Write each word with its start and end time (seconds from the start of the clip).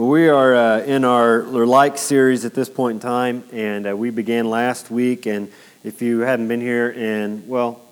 Well, 0.00 0.08
we 0.08 0.30
are 0.30 0.54
uh, 0.54 0.80
in 0.80 1.04
our 1.04 1.42
like 1.42 1.98
series 1.98 2.46
at 2.46 2.54
this 2.54 2.70
point 2.70 2.94
in 2.94 3.00
time, 3.00 3.44
and 3.52 3.86
uh, 3.86 3.94
we 3.94 4.08
began 4.08 4.48
last 4.48 4.90
week. 4.90 5.26
And 5.26 5.52
if 5.84 6.00
you 6.00 6.20
hadn't 6.20 6.48
been 6.48 6.62
here 6.62 6.88
in, 6.88 7.46
well, 7.46 7.82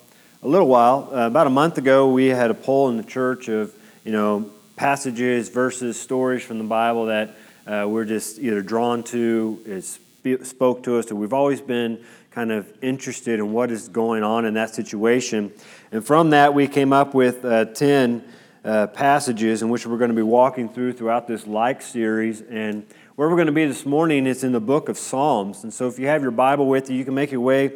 a 0.42 0.48
little 0.48 0.68
while, 0.68 1.10
uh, 1.12 1.26
about 1.26 1.46
a 1.46 1.50
month 1.50 1.76
ago, 1.76 2.10
we 2.10 2.28
had 2.28 2.50
a 2.50 2.54
poll 2.54 2.88
in 2.88 2.96
the 2.96 3.02
church 3.02 3.48
of, 3.48 3.74
you 4.06 4.12
know, 4.12 4.50
passages, 4.74 5.50
verses, 5.50 6.00
stories 6.00 6.42
from 6.42 6.56
the 6.56 6.64
Bible 6.64 7.04
that 7.04 7.36
uh, 7.66 7.86
we're 7.86 8.06
just 8.06 8.38
either 8.38 8.62
drawn 8.62 9.02
to, 9.02 9.60
it 9.66 10.46
spoke 10.46 10.84
to 10.84 10.96
us, 10.96 11.12
or 11.12 11.14
we've 11.14 11.34
always 11.34 11.60
been 11.60 12.02
kind 12.30 12.52
of 12.52 12.66
interested 12.82 13.38
in 13.38 13.52
what 13.52 13.70
is 13.70 13.86
going 13.86 14.22
on 14.22 14.46
in 14.46 14.54
that 14.54 14.74
situation. 14.74 15.52
And 15.92 16.02
from 16.02 16.30
that, 16.30 16.54
we 16.54 16.68
came 16.68 16.94
up 16.94 17.12
with 17.12 17.44
uh, 17.44 17.66
10 17.66 18.24
uh, 18.68 18.86
passages 18.88 19.62
in 19.62 19.70
which 19.70 19.86
we're 19.86 19.96
going 19.96 20.10
to 20.10 20.16
be 20.16 20.20
walking 20.20 20.68
through 20.68 20.92
throughout 20.92 21.26
this 21.26 21.46
like 21.46 21.80
series. 21.80 22.42
And 22.42 22.86
where 23.16 23.26
we're 23.26 23.36
going 23.36 23.46
to 23.46 23.52
be 23.52 23.64
this 23.64 23.86
morning 23.86 24.26
is 24.26 24.44
in 24.44 24.52
the 24.52 24.60
book 24.60 24.90
of 24.90 24.98
Psalms. 24.98 25.62
And 25.62 25.72
so 25.72 25.88
if 25.88 25.98
you 25.98 26.06
have 26.08 26.20
your 26.20 26.32
Bible 26.32 26.66
with 26.66 26.90
you, 26.90 26.96
you 26.96 27.04
can 27.04 27.14
make 27.14 27.32
your 27.32 27.40
way 27.40 27.72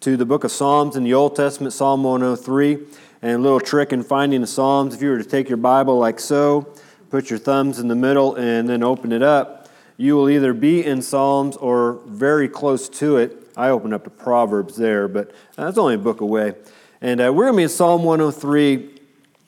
to 0.00 0.16
the 0.16 0.26
book 0.26 0.42
of 0.42 0.50
Psalms 0.50 0.96
in 0.96 1.04
the 1.04 1.14
Old 1.14 1.36
Testament, 1.36 1.72
Psalm 1.72 2.02
103. 2.02 2.76
And 3.22 3.36
a 3.36 3.38
little 3.38 3.60
trick 3.60 3.92
in 3.92 4.02
finding 4.02 4.40
the 4.40 4.48
Psalms, 4.48 4.96
if 4.96 5.00
you 5.00 5.10
were 5.10 5.18
to 5.18 5.24
take 5.24 5.48
your 5.48 5.58
Bible 5.58 5.96
like 5.96 6.18
so, 6.18 6.74
put 7.08 7.30
your 7.30 7.38
thumbs 7.38 7.78
in 7.78 7.86
the 7.86 7.94
middle, 7.94 8.34
and 8.34 8.68
then 8.68 8.82
open 8.82 9.12
it 9.12 9.22
up, 9.22 9.68
you 9.96 10.16
will 10.16 10.28
either 10.28 10.52
be 10.52 10.84
in 10.84 11.02
Psalms 11.02 11.56
or 11.56 12.00
very 12.06 12.48
close 12.48 12.88
to 12.88 13.16
it. 13.18 13.48
I 13.56 13.68
opened 13.68 13.94
up 13.94 14.02
to 14.04 14.10
Proverbs 14.10 14.74
there, 14.74 15.06
but 15.06 15.30
that's 15.54 15.78
only 15.78 15.94
a 15.94 15.98
book 15.98 16.20
away. 16.20 16.54
And 17.00 17.20
uh, 17.20 17.32
we're 17.32 17.44
going 17.44 17.54
to 17.54 17.58
be 17.58 17.62
in 17.62 17.68
Psalm 17.68 18.02
103 18.02 18.91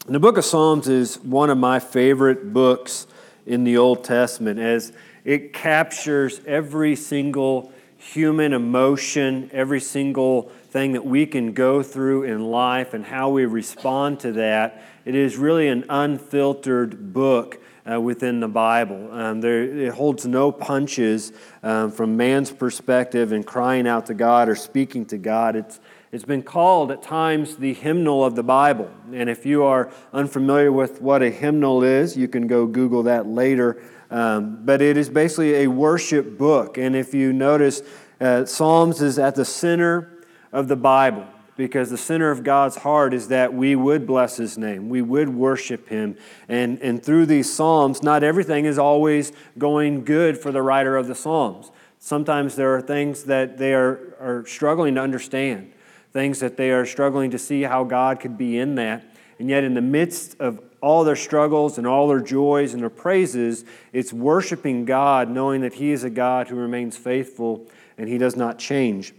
the 0.07 0.21
book 0.21 0.37
of 0.37 0.45
Psalms 0.45 0.87
is 0.87 1.17
one 1.21 1.49
of 1.49 1.57
my 1.57 1.81
favorite 1.81 2.53
books 2.53 3.07
in 3.47 3.65
the 3.65 3.79
Old 3.79 4.05
Testament 4.05 4.61
as 4.61 4.93
it 5.25 5.55
captures 5.55 6.43
every 6.47 6.95
single 6.95 7.73
human 7.97 8.53
emotion, 8.53 9.49
every 9.51 9.81
single 9.81 10.53
thing 10.69 10.93
that 10.93 11.07
we 11.07 11.25
can 11.25 11.55
go 11.55 11.83
through 11.83 12.25
in 12.25 12.45
life 12.51 12.93
and 12.93 13.07
how 13.07 13.31
we 13.31 13.47
respond 13.47 14.21
to 14.21 14.33
that. 14.33 14.83
It 15.07 15.15
is 15.15 15.39
really 15.39 15.69
an 15.69 15.87
unfiltered 15.89 17.15
book 17.15 17.63
uh, 17.91 17.99
within 17.99 18.41
the 18.41 18.49
Bible. 18.49 19.11
Um, 19.11 19.41
there, 19.41 19.63
it 19.63 19.95
holds 19.95 20.27
no 20.27 20.53
punches 20.53 21.33
um, 21.63 21.91
from 21.91 22.15
man's 22.19 22.51
perspective 22.51 23.33
in 23.33 23.43
crying 23.43 23.87
out 23.87 24.07
to 24.07 24.15
God 24.15 24.51
or 24.51 24.55
speaking 24.55 25.07
to 25.07 25.17
God. 25.17 25.57
It's, 25.57 25.81
it's 26.15 26.25
been 26.25 26.45
called 26.45 26.93
at 26.93 27.03
times 27.03 27.57
the 27.57 27.75
hymnal 27.75 28.25
of 28.25 28.37
the 28.37 28.43
Bible. 28.45 28.89
And 29.13 29.29
if 29.29 29.45
you 29.45 29.65
are 29.65 29.91
unfamiliar 30.13 30.71
with 30.71 31.03
what 31.03 31.23
a 31.23 31.29
hymnal 31.29 31.83
is, 31.83 32.17
you 32.17 32.29
can 32.29 32.47
go 32.47 32.69
Google 32.69 33.03
that 33.03 33.27
later. 33.27 33.83
Um, 34.13 34.65
but 34.65 34.81
it 34.81 34.97
is 34.97 35.09
basically 35.09 35.65
a 35.65 35.67
worship 35.67 36.39
book. 36.39 36.79
And 36.79 36.95
if 36.95 37.15
you 37.15 37.33
notice, 37.33 37.83
uh, 38.21 38.45
Psalms 38.45 39.03
is 39.03 39.19
at 39.19 39.35
the 39.35 39.45
center 39.45 40.25
of 40.53 40.69
the 40.69 40.77
Bible 40.77 41.27
because 41.57 41.91
the 41.91 41.99
center 41.99 42.31
of 42.31 42.45
God's 42.45 42.77
heart 42.77 43.13
is 43.13 43.27
that 43.27 43.53
we 43.53 43.75
would 43.75 44.07
bless 44.07 44.37
His 44.37 44.57
name, 44.57 44.89
we 44.89 45.03
would 45.03 45.31
worship 45.31 45.89
Him. 45.89 46.17
And, 46.49 46.79
and 46.81 47.03
through 47.03 47.27
these 47.27 47.53
Psalms, 47.53 48.05
not 48.05 48.23
everything 48.23 48.67
is 48.67 48.79
always 48.79 49.33
going 49.59 50.05
good 50.05 50.39
for 50.39 50.53
the 50.53 50.63
writer 50.63 50.97
of 50.97 51.09
the 51.09 51.17
Psalms. 51.17 51.73
Sometimes 51.99 52.55
there 52.55 52.73
are 52.73 52.81
things 52.81 53.25
that 53.25 53.59
they 53.59 53.75
are, 53.75 54.15
are 54.21 54.47
struggling 54.47 54.95
to 54.95 55.01
understand 55.01 55.73
things 56.15 56.39
that 56.39 56.57
they 56.57 56.71
are 56.71 56.87
struggling 56.87 57.33
to 57.33 57.39
see 57.39 57.63
how 57.63 57.83
God 57.83 58.21
could 58.21 58.39
be 58.39 58.57
in 58.57 58.77
that. 58.77 59.05
And 59.41 59.51
yet, 59.51 59.65
in 59.65 59.75
the 59.75 59.83
midst 59.83 60.41
of 60.41 60.61
all 60.81 61.03
their 61.03 61.17
struggles 61.17 61.77
and 61.77 61.87
all 61.89 62.07
their 62.07 62.21
joys 62.21 62.73
and 62.73 62.81
their 62.81 62.89
praises, 62.89 63.65
it's 63.93 64.13
worshiping 64.13 64.85
God, 64.85 65.29
knowing 65.29 65.61
that 65.63 65.75
He 65.75 65.91
is 65.91 66.05
a 66.05 66.11
God 66.11 66.47
who 66.47 66.55
remains 66.55 66.97
faithful 66.97 67.67
and 67.99 68.09
He 68.09 68.17
does 68.17 68.37
not 68.37 68.61
change. 68.61 69.13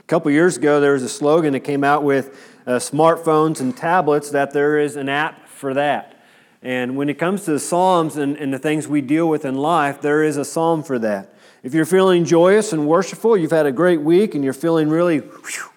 A 0.00 0.02
couple 0.08 0.32
years 0.32 0.56
ago, 0.56 0.80
there 0.80 0.94
was 0.94 1.04
a 1.04 1.08
slogan 1.08 1.52
that 1.52 1.60
came 1.60 1.84
out 1.84 2.02
with 2.02 2.36
uh, 2.66 2.72
smartphones 2.72 3.60
and 3.60 3.76
tablets 3.76 4.30
that 4.30 4.52
there 4.52 4.80
is 4.80 4.96
an 4.96 5.08
app 5.08 5.48
for 5.48 5.74
that. 5.74 6.24
And 6.60 6.96
when 6.96 7.08
it 7.08 7.18
comes 7.20 7.44
to 7.44 7.52
the 7.52 7.60
Psalms 7.60 8.16
and, 8.16 8.36
and 8.36 8.52
the 8.52 8.58
things 8.58 8.88
we 8.88 9.00
deal 9.00 9.28
with 9.28 9.44
in 9.44 9.54
life, 9.54 10.00
there 10.00 10.24
is 10.24 10.36
a 10.36 10.44
psalm 10.44 10.82
for 10.82 10.98
that. 10.98 11.35
If 11.62 11.74
you're 11.74 11.86
feeling 11.86 12.24
joyous 12.24 12.72
and 12.72 12.86
worshipful, 12.86 13.36
you've 13.36 13.50
had 13.50 13.66
a 13.66 13.72
great 13.72 14.00
week 14.00 14.34
and 14.34 14.44
you're 14.44 14.52
feeling 14.52 14.88
really 14.88 15.22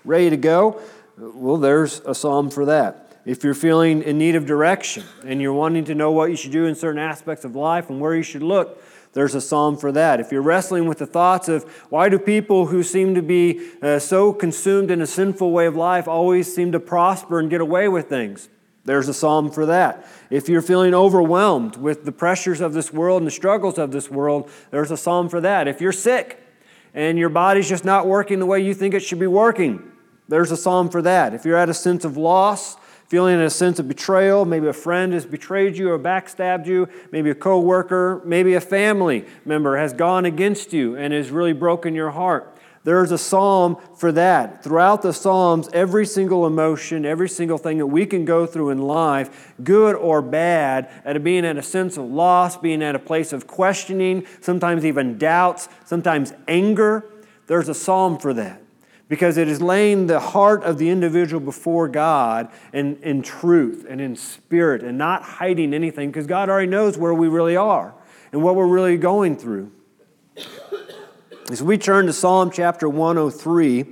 ready 0.05 0.29
to 0.29 0.37
go, 0.37 0.81
well, 1.17 1.57
there's 1.57 2.01
a 2.05 2.13
psalm 2.13 2.49
for 2.49 2.65
that. 2.65 3.17
If 3.25 3.43
you're 3.43 3.53
feeling 3.53 4.01
in 4.03 4.17
need 4.17 4.35
of 4.35 4.45
direction 4.45 5.03
and 5.25 5.41
you're 5.41 5.53
wanting 5.53 5.85
to 5.85 5.95
know 5.95 6.11
what 6.11 6.29
you 6.29 6.35
should 6.35 6.51
do 6.51 6.65
in 6.65 6.75
certain 6.75 7.01
aspects 7.01 7.45
of 7.45 7.55
life 7.55 7.89
and 7.89 7.99
where 7.99 8.15
you 8.15 8.23
should 8.23 8.43
look, 8.43 8.81
there's 9.13 9.35
a 9.35 9.41
psalm 9.41 9.77
for 9.77 9.91
that. 9.91 10.19
If 10.19 10.31
you're 10.31 10.41
wrestling 10.41 10.87
with 10.87 10.99
the 10.99 11.07
thoughts 11.07 11.49
of 11.49 11.63
why 11.89 12.09
do 12.09 12.19
people 12.19 12.67
who 12.67 12.83
seem 12.83 13.15
to 13.15 13.21
be 13.21 13.71
uh, 13.81 13.99
so 13.99 14.33
consumed 14.33 14.91
in 14.91 15.01
a 15.01 15.07
sinful 15.07 15.51
way 15.51 15.65
of 15.65 15.75
life 15.75 16.07
always 16.07 16.53
seem 16.53 16.71
to 16.73 16.79
prosper 16.79 17.39
and 17.39 17.49
get 17.49 17.61
away 17.61 17.87
with 17.87 18.07
things, 18.07 18.49
there's 18.89 19.07
a 19.07 19.13
psalm 19.13 19.51
for 19.51 19.67
that. 19.67 20.07
If 20.31 20.49
you're 20.49 20.63
feeling 20.63 20.95
overwhelmed 20.95 21.77
with 21.77 22.05
the 22.05 22.11
pressures 22.11 22.59
of 22.59 22.73
this 22.73 22.91
world 22.91 23.21
and 23.21 23.27
the 23.27 23.31
struggles 23.31 23.77
of 23.77 23.91
this 23.91 24.09
world, 24.09 24.49
there's 24.71 24.89
a 24.89 24.97
psalm 24.97 25.29
for 25.29 25.39
that. 25.41 25.67
If 25.67 25.79
you're 25.79 25.91
sick 25.91 26.43
and 26.95 27.19
your 27.19 27.29
body's 27.29 27.69
just 27.69 27.85
not 27.85 28.07
working 28.07 28.39
the 28.39 28.47
way 28.47 28.61
you 28.61 28.73
think 28.73 28.95
it 28.95 29.01
should 29.01 29.19
be 29.19 29.27
working, 29.27 29.91
there's 30.27 30.49
a 30.49 30.57
psalm 30.57 30.89
for 30.89 31.03
that. 31.03 31.35
If 31.35 31.45
you're 31.45 31.57
at 31.57 31.69
a 31.69 31.73
sense 31.73 32.03
of 32.03 32.17
loss, 32.17 32.77
feeling 33.07 33.39
a 33.39 33.49
sense 33.49 33.79
of 33.79 33.87
betrayal, 33.87 34.45
maybe 34.45 34.67
a 34.67 34.73
friend 34.73 35.13
has 35.13 35.25
betrayed 35.25 35.77
you 35.77 35.91
or 35.91 35.99
backstabbed 35.99 36.65
you, 36.65 36.87
maybe 37.11 37.29
a 37.29 37.35
coworker, 37.35 38.21
maybe 38.25 38.55
a 38.55 38.61
family 38.61 39.25
member 39.45 39.77
has 39.77 39.93
gone 39.93 40.25
against 40.25 40.73
you 40.73 40.95
and 40.95 41.13
has 41.13 41.29
really 41.29 41.53
broken 41.53 41.93
your 41.93 42.11
heart. 42.11 42.55
There's 42.89 43.11
a 43.11 43.19
psalm 43.19 43.77
for 43.97 44.11
that. 44.13 44.63
Throughout 44.63 45.03
the 45.03 45.13
Psalms, 45.13 45.69
every 45.73 46.07
single 46.07 46.47
emotion, 46.47 47.05
every 47.05 47.29
single 47.29 47.59
thing 47.59 47.77
that 47.77 47.85
we 47.85 48.07
can 48.07 48.25
go 48.25 48.47
through 48.47 48.71
in 48.71 48.79
life, 48.79 49.53
good 49.63 49.95
or 49.95 50.23
bad, 50.23 50.89
at 51.05 51.23
being 51.23 51.45
at 51.45 51.55
a 51.55 51.61
sense 51.61 51.97
of 51.97 52.05
loss, 52.05 52.57
being 52.57 52.81
at 52.81 52.95
a 52.95 52.99
place 52.99 53.31
of 53.31 53.45
questioning, 53.45 54.25
sometimes 54.41 54.85
even 54.85 55.19
doubts, 55.19 55.69
sometimes 55.85 56.33
anger, 56.47 57.05
there's 57.45 57.69
a 57.69 57.75
psalm 57.75 58.17
for 58.17 58.33
that. 58.33 58.59
Because 59.07 59.37
it 59.37 59.47
is 59.47 59.61
laying 59.61 60.07
the 60.07 60.19
heart 60.19 60.63
of 60.63 60.79
the 60.79 60.89
individual 60.89 61.39
before 61.39 61.87
God 61.87 62.49
in, 62.73 62.95
in 63.03 63.21
truth 63.21 63.85
and 63.87 64.01
in 64.01 64.15
spirit 64.15 64.81
and 64.81 64.97
not 64.97 65.21
hiding 65.21 65.75
anything 65.75 66.09
because 66.09 66.25
God 66.25 66.49
already 66.49 66.65
knows 66.65 66.97
where 66.97 67.13
we 67.13 67.27
really 67.27 67.55
are 67.55 67.93
and 68.31 68.41
what 68.41 68.55
we're 68.55 68.65
really 68.65 68.97
going 68.97 69.37
through. 69.37 69.71
As 71.49 71.63
we 71.63 71.79
turn 71.79 72.05
to 72.05 72.13
Psalm 72.13 72.51
chapter 72.51 72.87
103, 72.87 73.85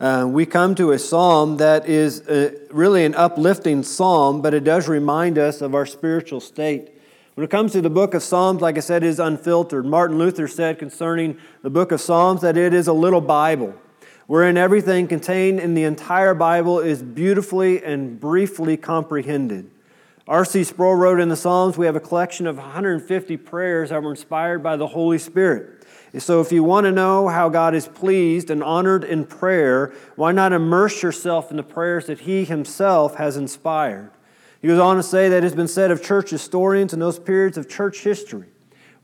uh, 0.00 0.26
we 0.28 0.44
come 0.44 0.74
to 0.74 0.90
a 0.90 0.98
psalm 0.98 1.58
that 1.58 1.88
is 1.88 2.22
uh, 2.22 2.50
really 2.72 3.04
an 3.04 3.14
uplifting 3.14 3.84
psalm, 3.84 4.42
but 4.42 4.52
it 4.52 4.64
does 4.64 4.88
remind 4.88 5.38
us 5.38 5.60
of 5.60 5.76
our 5.76 5.86
spiritual 5.86 6.40
state. 6.40 6.90
When 7.34 7.44
it 7.44 7.50
comes 7.50 7.70
to 7.70 7.80
the 7.80 7.88
book 7.88 8.14
of 8.14 8.24
Psalms, 8.24 8.60
like 8.60 8.76
I 8.76 8.80
said, 8.80 9.04
it 9.04 9.06
is 9.06 9.20
unfiltered. 9.20 9.86
Martin 9.86 10.18
Luther 10.18 10.48
said 10.48 10.80
concerning 10.80 11.38
the 11.62 11.70
book 11.70 11.92
of 11.92 12.00
Psalms 12.00 12.40
that 12.40 12.56
it 12.56 12.74
is 12.74 12.88
a 12.88 12.92
little 12.92 13.20
Bible, 13.20 13.76
wherein 14.26 14.56
everything 14.56 15.06
contained 15.06 15.60
in 15.60 15.74
the 15.74 15.84
entire 15.84 16.34
Bible 16.34 16.80
is 16.80 17.00
beautifully 17.00 17.80
and 17.84 18.18
briefly 18.18 18.76
comprehended. 18.76 19.70
R.C. 20.26 20.64
Sproul 20.64 20.96
wrote 20.96 21.20
in 21.20 21.28
the 21.28 21.36
Psalms, 21.36 21.78
we 21.78 21.86
have 21.86 21.94
a 21.94 22.00
collection 22.00 22.48
of 22.48 22.56
150 22.56 23.36
prayers 23.36 23.90
that 23.90 24.02
were 24.02 24.10
inspired 24.10 24.64
by 24.64 24.74
the 24.74 24.88
Holy 24.88 25.18
Spirit. 25.18 25.83
So, 26.18 26.40
if 26.40 26.52
you 26.52 26.62
want 26.62 26.84
to 26.84 26.92
know 26.92 27.28
how 27.28 27.48
God 27.48 27.74
is 27.74 27.88
pleased 27.88 28.48
and 28.48 28.62
honored 28.62 29.02
in 29.02 29.24
prayer, 29.24 29.92
why 30.14 30.30
not 30.30 30.52
immerse 30.52 31.02
yourself 31.02 31.50
in 31.50 31.56
the 31.56 31.64
prayers 31.64 32.06
that 32.06 32.20
He 32.20 32.44
Himself 32.44 33.16
has 33.16 33.36
inspired? 33.36 34.12
He 34.62 34.68
goes 34.68 34.78
on 34.78 34.96
to 34.96 35.02
say 35.02 35.28
that 35.28 35.42
it's 35.42 35.56
been 35.56 35.68
said 35.68 35.90
of 35.90 36.02
church 36.02 36.30
historians 36.30 36.92
in 36.92 37.00
those 37.00 37.18
periods 37.18 37.58
of 37.58 37.68
church 37.68 38.00
history 38.00 38.46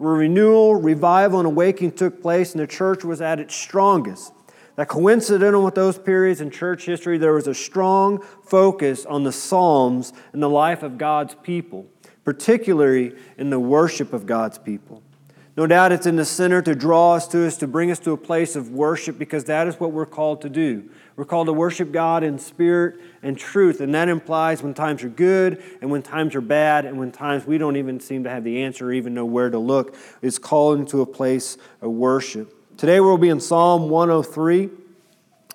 where 0.00 0.14
renewal, 0.14 0.76
revival, 0.76 1.40
and 1.40 1.46
awakening 1.46 1.92
took 1.92 2.22
place 2.22 2.52
and 2.52 2.62
the 2.62 2.66
church 2.66 3.04
was 3.04 3.20
at 3.20 3.38
its 3.38 3.54
strongest. 3.54 4.32
That 4.76 4.88
coincidental 4.88 5.62
with 5.62 5.74
those 5.74 5.98
periods 5.98 6.40
in 6.40 6.50
church 6.50 6.86
history, 6.86 7.18
there 7.18 7.34
was 7.34 7.46
a 7.46 7.54
strong 7.54 8.24
focus 8.42 9.04
on 9.04 9.24
the 9.24 9.32
Psalms 9.32 10.14
and 10.32 10.42
the 10.42 10.48
life 10.48 10.82
of 10.82 10.96
God's 10.96 11.34
people, 11.34 11.86
particularly 12.24 13.14
in 13.36 13.50
the 13.50 13.60
worship 13.60 14.14
of 14.14 14.24
God's 14.24 14.56
people. 14.56 15.02
No 15.60 15.66
doubt 15.66 15.92
it's 15.92 16.06
in 16.06 16.16
the 16.16 16.24
center 16.24 16.62
to 16.62 16.74
draw 16.74 17.16
us 17.16 17.28
to 17.28 17.46
us, 17.46 17.58
to 17.58 17.66
bring 17.66 17.90
us 17.90 17.98
to 17.98 18.12
a 18.12 18.16
place 18.16 18.56
of 18.56 18.70
worship, 18.70 19.18
because 19.18 19.44
that 19.44 19.68
is 19.68 19.78
what 19.78 19.92
we're 19.92 20.06
called 20.06 20.40
to 20.40 20.48
do. 20.48 20.88
We're 21.16 21.26
called 21.26 21.48
to 21.48 21.52
worship 21.52 21.92
God 21.92 22.24
in 22.24 22.38
spirit 22.38 22.98
and 23.22 23.36
truth, 23.36 23.82
and 23.82 23.94
that 23.94 24.08
implies 24.08 24.62
when 24.62 24.72
times 24.72 25.04
are 25.04 25.10
good 25.10 25.62
and 25.82 25.90
when 25.90 26.00
times 26.00 26.34
are 26.34 26.40
bad, 26.40 26.86
and 26.86 26.98
when 26.98 27.12
times 27.12 27.46
we 27.46 27.58
don't 27.58 27.76
even 27.76 28.00
seem 28.00 28.24
to 28.24 28.30
have 28.30 28.42
the 28.42 28.62
answer 28.62 28.86
or 28.86 28.92
even 28.94 29.12
know 29.12 29.26
where 29.26 29.50
to 29.50 29.58
look. 29.58 29.94
It's 30.22 30.38
called 30.38 30.78
into 30.78 31.02
a 31.02 31.06
place 31.06 31.58
of 31.82 31.90
worship. 31.90 32.78
Today 32.78 32.98
we'll 33.00 33.18
be 33.18 33.28
in 33.28 33.38
Psalm 33.38 33.90
103. 33.90 34.70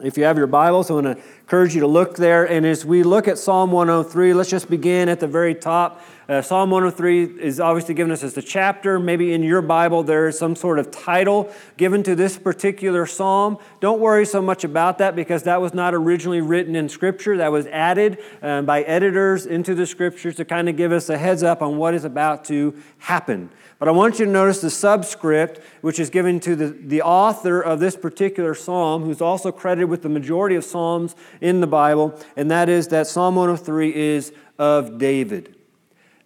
If 0.03 0.19
you 0.19 0.25
have 0.25 0.37
your 0.37 0.45
Bibles, 0.45 0.91
I 0.91 0.93
want 0.93 1.07
to 1.07 1.23
encourage 1.39 1.73
you 1.73 1.81
to 1.81 1.87
look 1.87 2.15
there. 2.15 2.45
And 2.45 2.63
as 2.63 2.85
we 2.85 3.01
look 3.01 3.27
at 3.27 3.39
Psalm 3.39 3.71
103, 3.71 4.35
let's 4.35 4.51
just 4.51 4.69
begin 4.69 5.09
at 5.09 5.19
the 5.19 5.27
very 5.27 5.55
top 5.55 5.99
Uh, 6.27 6.42
Psalm 6.42 6.72
103 6.72 7.39
is 7.39 7.60
obviously 7.60 7.94
given 7.94 8.12
us 8.12 8.24
as 8.24 8.33
the 8.33 8.42
chapter. 8.42 9.00
Maybe 9.00 9.31
in 9.31 9.44
your 9.44 9.62
Bible 9.62 10.01
there 10.01 10.27
is 10.27 10.39
some 10.39 10.56
sort 10.56 10.80
of 10.80 10.89
title 10.89 11.54
given 11.77 12.01
to 12.01 12.16
this 12.16 12.36
particular 12.38 13.06
psalm. 13.06 13.60
Don't 13.80 14.00
worry 14.00 14.25
so 14.25 14.42
much 14.42 14.63
about 14.63 14.98
that 14.98 15.16
because 15.16 15.44
that 15.44 15.62
was 15.62 15.75
not 15.75 15.94
originally 15.94 16.42
written 16.42 16.75
in 16.75 16.89
Scripture. 16.89 17.38
That 17.38 17.51
was 17.51 17.68
added 17.68 18.18
um, 18.42 18.66
by 18.66 18.81
editors 18.83 19.45
into 19.45 19.75
the 19.75 19.86
Scriptures 19.86 20.36
to 20.38 20.45
kind 20.45 20.68
of 20.68 20.75
give 20.75 20.92
us 20.92 21.10
a 21.10 21.18
heads 21.18 21.44
up 21.44 21.62
on 21.62 21.77
what 21.77 21.94
is 21.94 22.06
about 22.06 22.44
to 22.45 22.75
happen. 22.98 23.51
But 23.77 23.88
I 23.88 23.92
want 23.92 24.18
you 24.18 24.25
to 24.25 24.31
notice 24.31 24.62
the 24.62 24.72
subscript, 24.72 25.60
which 25.81 26.00
is 26.00 26.10
given 26.10 26.39
to 26.39 26.56
the, 26.56 26.68
the 26.69 27.04
author 27.04 27.62
of 27.62 27.80
this 27.80 27.95
particular 27.95 28.56
psalm, 28.56 29.04
who's 29.04 29.22
also 29.22 29.51
credited 29.51 29.89
with 29.89 30.01
the 30.01 30.10
majority 30.10 30.56
of 30.56 30.63
psalms 30.63 31.16
in 31.39 31.62
the 31.62 31.68
Bible, 31.68 32.19
and 32.36 32.50
that 32.50 32.68
is 32.68 32.88
that 32.88 33.06
Psalm 33.06 33.36
103 33.36 33.94
is 33.94 34.33
of 34.57 34.98
David. 34.98 35.54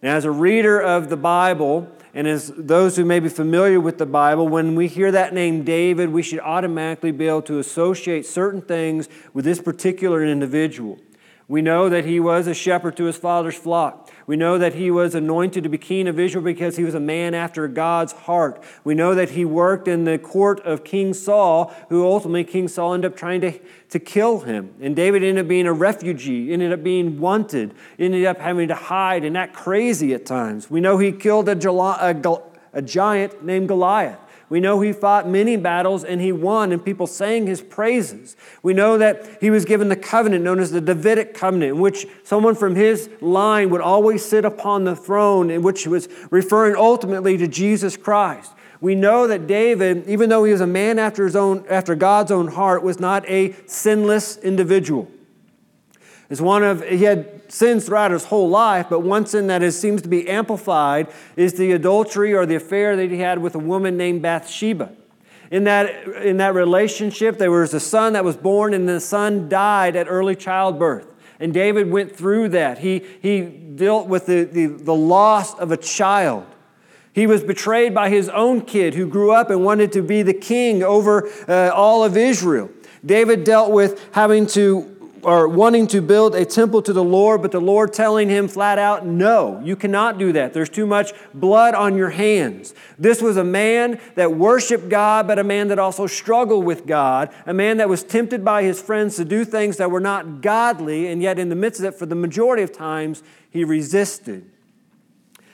Now, 0.02 0.16
as 0.16 0.24
a 0.24 0.30
reader 0.30 0.80
of 0.80 1.10
the 1.10 1.16
Bible, 1.16 1.90
and 2.14 2.26
as 2.26 2.52
those 2.56 2.96
who 2.96 3.04
may 3.04 3.20
be 3.20 3.28
familiar 3.28 3.80
with 3.80 3.98
the 3.98 4.06
Bible, 4.06 4.48
when 4.48 4.74
we 4.74 4.88
hear 4.88 5.12
that 5.12 5.34
name 5.34 5.62
David, 5.62 6.10
we 6.10 6.22
should 6.22 6.40
automatically 6.40 7.12
be 7.12 7.28
able 7.28 7.42
to 7.42 7.58
associate 7.58 8.26
certain 8.26 8.62
things 8.62 9.08
with 9.34 9.44
this 9.44 9.60
particular 9.60 10.24
individual. 10.24 10.98
We 11.48 11.62
know 11.62 11.88
that 11.88 12.04
he 12.04 12.18
was 12.18 12.46
a 12.46 12.54
shepherd 12.54 12.96
to 12.96 13.04
his 13.04 13.16
father's 13.16 13.56
flock. 13.56 14.09
We 14.30 14.36
know 14.36 14.58
that 14.58 14.74
he 14.74 14.92
was 14.92 15.16
anointed 15.16 15.64
to 15.64 15.68
be 15.68 15.76
king 15.76 16.06
of 16.06 16.20
Israel 16.20 16.44
because 16.44 16.76
he 16.76 16.84
was 16.84 16.94
a 16.94 17.00
man 17.00 17.34
after 17.34 17.66
God's 17.66 18.12
heart. 18.12 18.62
We 18.84 18.94
know 18.94 19.12
that 19.12 19.30
he 19.30 19.44
worked 19.44 19.88
in 19.88 20.04
the 20.04 20.18
court 20.18 20.60
of 20.60 20.84
King 20.84 21.14
Saul, 21.14 21.74
who 21.88 22.06
ultimately 22.06 22.44
King 22.44 22.68
Saul 22.68 22.94
ended 22.94 23.10
up 23.10 23.18
trying 23.18 23.40
to, 23.40 23.58
to 23.88 23.98
kill 23.98 24.38
him. 24.38 24.72
And 24.80 24.94
David 24.94 25.24
ended 25.24 25.46
up 25.46 25.48
being 25.48 25.66
a 25.66 25.72
refugee, 25.72 26.52
ended 26.52 26.72
up 26.72 26.84
being 26.84 27.18
wanted, 27.18 27.74
ended 27.98 28.24
up 28.24 28.38
having 28.38 28.68
to 28.68 28.76
hide 28.76 29.24
and 29.24 29.36
act 29.36 29.56
crazy 29.56 30.14
at 30.14 30.26
times. 30.26 30.70
We 30.70 30.80
know 30.80 30.98
he 30.98 31.10
killed 31.10 31.48
a, 31.48 31.70
a, 31.70 32.42
a 32.72 32.82
giant 32.82 33.42
named 33.42 33.66
Goliath. 33.66 34.20
We 34.50 34.58
know 34.60 34.80
he 34.80 34.92
fought 34.92 35.28
many 35.28 35.56
battles 35.56 36.02
and 36.02 36.20
he 36.20 36.32
won, 36.32 36.72
and 36.72 36.84
people 36.84 37.06
sang 37.06 37.46
his 37.46 37.62
praises. 37.62 38.36
We 38.62 38.74
know 38.74 38.98
that 38.98 39.38
he 39.40 39.48
was 39.48 39.64
given 39.64 39.88
the 39.88 39.96
covenant 39.96 40.44
known 40.44 40.58
as 40.58 40.72
the 40.72 40.80
Davidic 40.80 41.34
covenant, 41.34 41.76
in 41.76 41.80
which 41.80 42.06
someone 42.24 42.56
from 42.56 42.74
his 42.74 43.08
line 43.20 43.70
would 43.70 43.80
always 43.80 44.24
sit 44.24 44.44
upon 44.44 44.84
the 44.84 44.96
throne, 44.96 45.50
in 45.50 45.62
which 45.62 45.86
was 45.86 46.08
referring 46.30 46.74
ultimately 46.74 47.38
to 47.38 47.46
Jesus 47.46 47.96
Christ. 47.96 48.52
We 48.80 48.96
know 48.96 49.28
that 49.28 49.46
David, 49.46 50.08
even 50.08 50.28
though 50.28 50.42
he 50.42 50.52
was 50.52 50.60
a 50.60 50.66
man 50.66 50.98
after, 50.98 51.24
his 51.24 51.36
own, 51.36 51.64
after 51.70 51.94
God's 51.94 52.32
own 52.32 52.48
heart, 52.48 52.82
was 52.82 52.98
not 52.98 53.28
a 53.28 53.54
sinless 53.66 54.36
individual 54.38 55.08
is 56.30 56.40
one 56.40 56.62
of, 56.62 56.82
he 56.88 57.02
had 57.02 57.52
sins 57.52 57.84
throughout 57.84 58.12
his 58.12 58.24
whole 58.24 58.48
life, 58.48 58.86
but 58.88 59.00
one 59.00 59.26
sin 59.26 59.48
that 59.48 59.62
is, 59.62 59.78
seems 59.78 60.00
to 60.02 60.08
be 60.08 60.28
amplified 60.28 61.08
is 61.36 61.54
the 61.54 61.72
adultery 61.72 62.32
or 62.32 62.46
the 62.46 62.54
affair 62.54 62.96
that 62.96 63.10
he 63.10 63.18
had 63.18 63.40
with 63.40 63.54
a 63.56 63.58
woman 63.58 63.96
named 63.96 64.22
Bathsheba. 64.22 64.92
In 65.50 65.64
that, 65.64 66.06
in 66.22 66.36
that 66.36 66.54
relationship, 66.54 67.38
there 67.38 67.50
was 67.50 67.74
a 67.74 67.80
son 67.80 68.12
that 68.12 68.24
was 68.24 68.36
born, 68.36 68.72
and 68.72 68.88
the 68.88 69.00
son 69.00 69.48
died 69.48 69.96
at 69.96 70.06
early 70.08 70.36
childbirth. 70.36 71.08
And 71.40 71.52
David 71.52 71.90
went 71.90 72.14
through 72.14 72.50
that. 72.50 72.78
He, 72.78 73.04
he 73.20 73.40
dealt 73.42 74.06
with 74.06 74.26
the, 74.26 74.44
the, 74.44 74.66
the 74.66 74.94
loss 74.94 75.58
of 75.58 75.72
a 75.72 75.76
child. 75.76 76.46
He 77.12 77.26
was 77.26 77.42
betrayed 77.42 77.92
by 77.92 78.10
his 78.10 78.28
own 78.28 78.60
kid 78.60 78.94
who 78.94 79.08
grew 79.08 79.32
up 79.32 79.50
and 79.50 79.64
wanted 79.64 79.90
to 79.92 80.02
be 80.02 80.22
the 80.22 80.34
king 80.34 80.84
over 80.84 81.28
uh, 81.48 81.70
all 81.74 82.04
of 82.04 82.16
Israel. 82.16 82.70
David 83.04 83.42
dealt 83.42 83.72
with 83.72 84.08
having 84.12 84.46
to 84.48 84.99
or 85.22 85.48
wanting 85.48 85.86
to 85.88 86.00
build 86.00 86.34
a 86.34 86.44
temple 86.44 86.82
to 86.82 86.92
the 86.92 87.04
Lord, 87.04 87.42
but 87.42 87.52
the 87.52 87.60
Lord 87.60 87.92
telling 87.92 88.28
him 88.28 88.48
flat 88.48 88.78
out, 88.78 89.04
no, 89.04 89.60
you 89.62 89.76
cannot 89.76 90.18
do 90.18 90.32
that. 90.32 90.52
There's 90.52 90.68
too 90.68 90.86
much 90.86 91.12
blood 91.34 91.74
on 91.74 91.96
your 91.96 92.10
hands. 92.10 92.74
This 92.98 93.20
was 93.20 93.36
a 93.36 93.44
man 93.44 94.00
that 94.14 94.34
worshiped 94.34 94.88
God, 94.88 95.26
but 95.26 95.38
a 95.38 95.44
man 95.44 95.68
that 95.68 95.78
also 95.78 96.06
struggled 96.06 96.64
with 96.64 96.86
God, 96.86 97.30
a 97.46 97.54
man 97.54 97.76
that 97.78 97.88
was 97.88 98.02
tempted 98.02 98.44
by 98.44 98.62
his 98.62 98.80
friends 98.80 99.16
to 99.16 99.24
do 99.24 99.44
things 99.44 99.76
that 99.76 99.90
were 99.90 100.00
not 100.00 100.40
godly, 100.40 101.08
and 101.08 101.22
yet 101.22 101.38
in 101.38 101.48
the 101.48 101.56
midst 101.56 101.80
of 101.80 101.86
it, 101.86 101.98
for 101.98 102.06
the 102.06 102.14
majority 102.14 102.62
of 102.62 102.72
times, 102.72 103.22
he 103.50 103.64
resisted. 103.64 104.44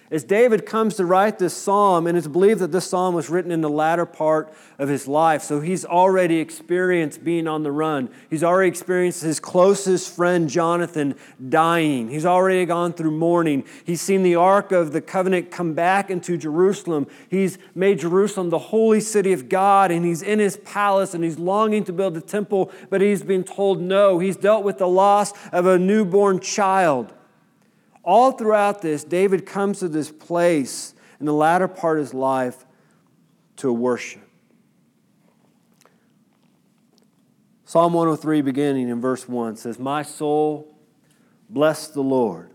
As 0.09 0.23
David 0.23 0.67
comes 0.67 0.95
to 0.97 1.05
write 1.05 1.41
this 1.41 1.57
psalm, 1.57 2.07
and 2.07 2.17
it's 2.17 2.29
believed 2.29 2.61
that 2.61 2.71
this 2.71 2.89
psalm 2.89 3.15
was 3.15 3.29
written 3.29 3.51
in 3.51 3.61
the 3.61 3.71
latter 3.71 4.07
part 4.07 4.53
of 4.79 4.89
his 4.89 5.09
life, 5.09 5.43
so 5.43 5.61
he's 5.61 5.85
already 5.85 6.39
experienced 6.39 7.25
being 7.25 7.49
on 7.49 7.65
the 7.65 7.73
run. 7.73 8.09
He's 8.31 8.45
already 8.45 8.69
experienced 8.69 9.23
his 9.23 9.41
closest 9.41 10.15
friend 10.15 10.49
Jonathan 10.49 11.17
dying. 11.49 12.09
He's 12.09 12.25
already 12.25 12.65
gone 12.67 12.93
through 12.93 13.11
mourning. 13.11 13.65
He's 13.85 14.01
seen 14.01 14.23
the 14.23 14.37
Ark 14.37 14.71
of 14.71 14.93
the 14.93 15.01
Covenant 15.01 15.51
come 15.51 15.75
back 15.75 16.09
into 16.09 16.37
Jerusalem. 16.37 17.09
He's 17.29 17.59
made 17.75 17.99
Jerusalem 17.99 18.51
the 18.51 18.59
holy 18.59 19.01
city 19.01 19.33
of 19.33 19.49
God, 19.49 19.91
and 19.91 20.05
he's 20.05 20.23
in 20.23 20.39
his 20.39 20.57
palace 20.59 21.15
and 21.15 21.25
he's 21.25 21.39
longing 21.39 21.83
to 21.85 21.93
build 21.93 22.17
a 22.17 22.21
temple, 22.21 22.71
but 22.91 23.01
he's 23.01 23.23
been 23.23 23.43
told 23.43 23.81
no. 23.81 24.21
He's 24.21 24.37
dealt 24.37 24.63
with 24.63 24.79
the 24.79 24.89
loss 24.89 25.33
of 25.51 25.67
a 25.67 25.79
newborn 25.79 26.39
child. 26.39 27.13
All 28.07 28.31
throughout 28.31 28.83
this, 28.83 29.03
David 29.03 29.45
comes 29.45 29.81
to 29.81 29.89
this 29.89 30.13
place 30.13 30.95
in 31.19 31.27
the 31.27 31.35
latter 31.35 31.67
part 31.67 31.99
of 31.99 32.05
his 32.05 32.15
life 32.15 32.65
to 33.57 33.73
worship. 33.73 34.23
Psalm 37.65 37.95
103, 37.95 38.43
beginning 38.43 38.89
in 38.89 39.01
verse 39.01 39.29
1, 39.29 39.57
says, 39.57 39.81
My 39.81 40.03
soul, 40.03 40.73
bless 41.51 41.89
the 41.89 42.01
Lord, 42.01 42.51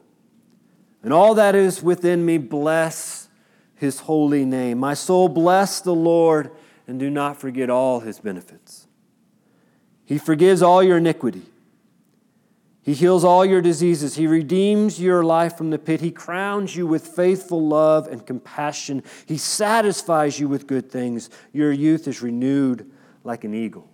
and 1.04 1.12
all 1.12 1.36
that 1.36 1.54
is 1.54 1.84
within 1.84 2.26
me, 2.26 2.38
bless 2.38 3.28
his 3.76 4.00
holy 4.00 4.46
name. 4.46 4.78
My 4.78 4.94
soul, 4.94 5.28
bless 5.28 5.82
the 5.82 5.94
Lord, 5.94 6.52
and 6.88 6.98
do 6.98 7.10
not 7.10 7.36
forget 7.36 7.70
all 7.70 8.00
his 8.00 8.20
benefits. 8.20 8.88
He 10.06 10.18
forgives 10.18 10.62
all 10.62 10.82
your 10.82 10.98
iniquity 10.98 11.51
he 12.84 12.94
heals 12.94 13.24
all 13.24 13.46
your 13.46 13.62
diseases. 13.62 14.16
He 14.16 14.26
redeems 14.26 15.00
your 15.00 15.24
life 15.24 15.56
from 15.56 15.70
the 15.70 15.78
pit. 15.78 16.02
He 16.02 16.10
crowns 16.10 16.76
you 16.76 16.88
with 16.88 17.06
faithful 17.06 17.68
love 17.68 18.08
and 18.08 18.26
compassion. 18.26 19.04
He 19.28 19.38
satisfies 19.38 20.40
you 20.40 20.48
with 20.48 20.66
good 20.66 20.92
things. 20.92 21.30
Your 21.54 21.72
youth 21.72 22.08
is 22.08 22.24
renewed 22.24 22.90
like 23.24 23.44
an 23.44 23.54
eagle. 23.54 23.88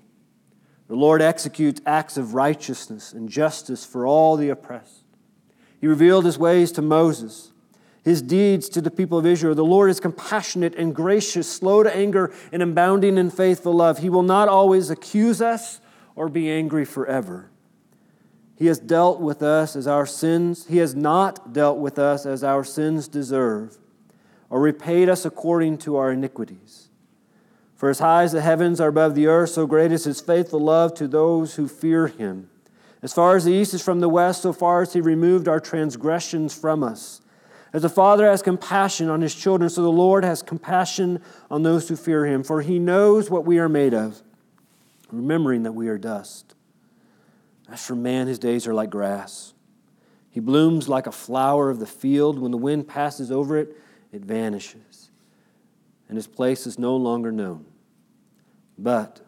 The 0.88 0.95
Lord 0.95 1.22
executes 1.22 1.81
acts 1.86 2.16
of 2.16 2.34
righteousness 2.34 3.12
and 3.12 3.28
justice 3.28 3.84
for 3.84 4.07
all 4.07 4.38
the 4.38 4.50
oppressed. 4.50 5.04
He 5.81 5.88
revealed 5.88 6.24
his 6.24 6.39
ways 6.39 6.72
to 6.72 6.81
Moses, 6.81 7.51
his 8.06 8.22
deeds 8.22 8.69
to 8.69 8.80
the 8.80 8.89
people 8.89 9.18
of 9.18 9.25
Israel. 9.25 9.54
The 9.54 9.66
Lord 9.66 9.89
is 9.89 10.00
compassionate 10.00 10.75
and 10.75 10.95
gracious, 10.95 11.51
slow 11.51 11.84
to 11.84 11.94
anger, 11.94 12.34
and 12.54 12.63
abounding 12.63 13.18
in 13.18 13.31
faithful 13.31 13.74
love. 13.74 14.00
He 14.00 14.10
will 14.10 14.24
not 14.24 14.48
always 14.48 14.89
accuse 14.89 15.41
us 15.41 15.82
or 16.15 16.29
be 16.29 16.50
angry 16.50 16.86
forever. 16.86 17.51
He 18.58 18.66
has 18.66 18.80
dealt 18.80 19.20
with 19.20 19.44
us 19.44 19.76
as 19.76 19.86
our 19.86 20.08
sins, 20.08 20.66
He 20.66 20.78
has 20.78 20.96
not 20.96 21.54
dealt 21.54 21.78
with 21.78 22.00
us 22.00 22.26
as 22.26 22.44
our 22.44 22.64
sins 22.64 23.08
deserve, 23.08 23.78
or 24.50 24.60
repaid 24.60 25.10
us 25.10 25.26
according 25.26 25.78
to 25.80 25.96
our 25.96 26.12
iniquities. 26.12 26.90
For 27.76 27.92
as 27.92 28.00
high 28.00 28.24
as 28.24 28.32
the 28.32 28.42
heavens 28.42 28.82
are 28.82 28.88
above 28.88 29.14
the 29.14 29.28
earth, 29.28 29.52
so 29.52 29.68
great 29.68 29.92
is 29.92 30.06
His 30.06 30.20
faithful 30.20 30.60
love 30.60 30.96
to 30.96 31.08
those 31.08 31.54
who 31.56 31.68
fear 31.68 32.08
Him. 32.08 32.50
As 33.04 33.14
far 33.14 33.36
as 33.36 33.46
the 33.46 33.54
east 33.54 33.76
is 33.76 33.84
from 33.84 34.00
the 34.00 34.10
west, 34.10 34.42
so 34.42 34.52
far 34.52 34.82
as 34.82 34.94
He 34.94 35.02
removed 35.02 35.48
our 35.48 35.60
transgressions 35.60 36.58
from 36.58 36.84
us. 36.84 37.22
As 37.74 37.84
the 37.84 37.90
Father 37.90 38.26
has 38.26 38.42
compassion 38.42 39.08
on 39.08 39.22
His 39.22 39.36
children, 39.36 39.70
so 39.70 39.84
the 39.84 39.92
Lord 39.92 40.24
has 40.24 40.42
compassion 40.42 41.22
on 41.52 41.62
those 41.62 41.88
who 41.90 41.96
fear 41.96 42.26
Him. 42.26 42.42
For 42.42 42.64
He 42.64 42.80
knows 42.80 43.30
what 43.30 43.46
we 43.46 43.60
are 43.60 43.70
made 43.70 43.94
of, 43.94 44.24
remembering 45.12 45.62
that 45.62 45.74
we 45.74 45.90
are 45.90 46.00
dust. 46.00 46.56
As 47.69 47.86
for 47.86 47.95
man, 47.95 48.27
his 48.27 48.39
days 48.39 48.67
are 48.67 48.74
like 48.74 48.89
grass. 48.89 49.53
He 50.29 50.39
blooms 50.39 50.88
like 50.88 51.07
a 51.07 51.12
flower 51.12 51.69
of 51.69 51.79
the 51.79 51.88
field. 51.88 52.39
When 52.39 52.51
the 52.51 52.57
wind 52.57 52.88
passes 52.88 53.31
over 53.31 53.57
it, 53.57 53.75
it 54.12 54.24
vanishes, 54.24 55.09
and 56.07 56.15
his 56.15 56.27
place 56.27 56.65
is 56.65 56.79
no 56.79 56.95
longer 56.95 57.31
known. 57.31 57.65
But 58.77 59.19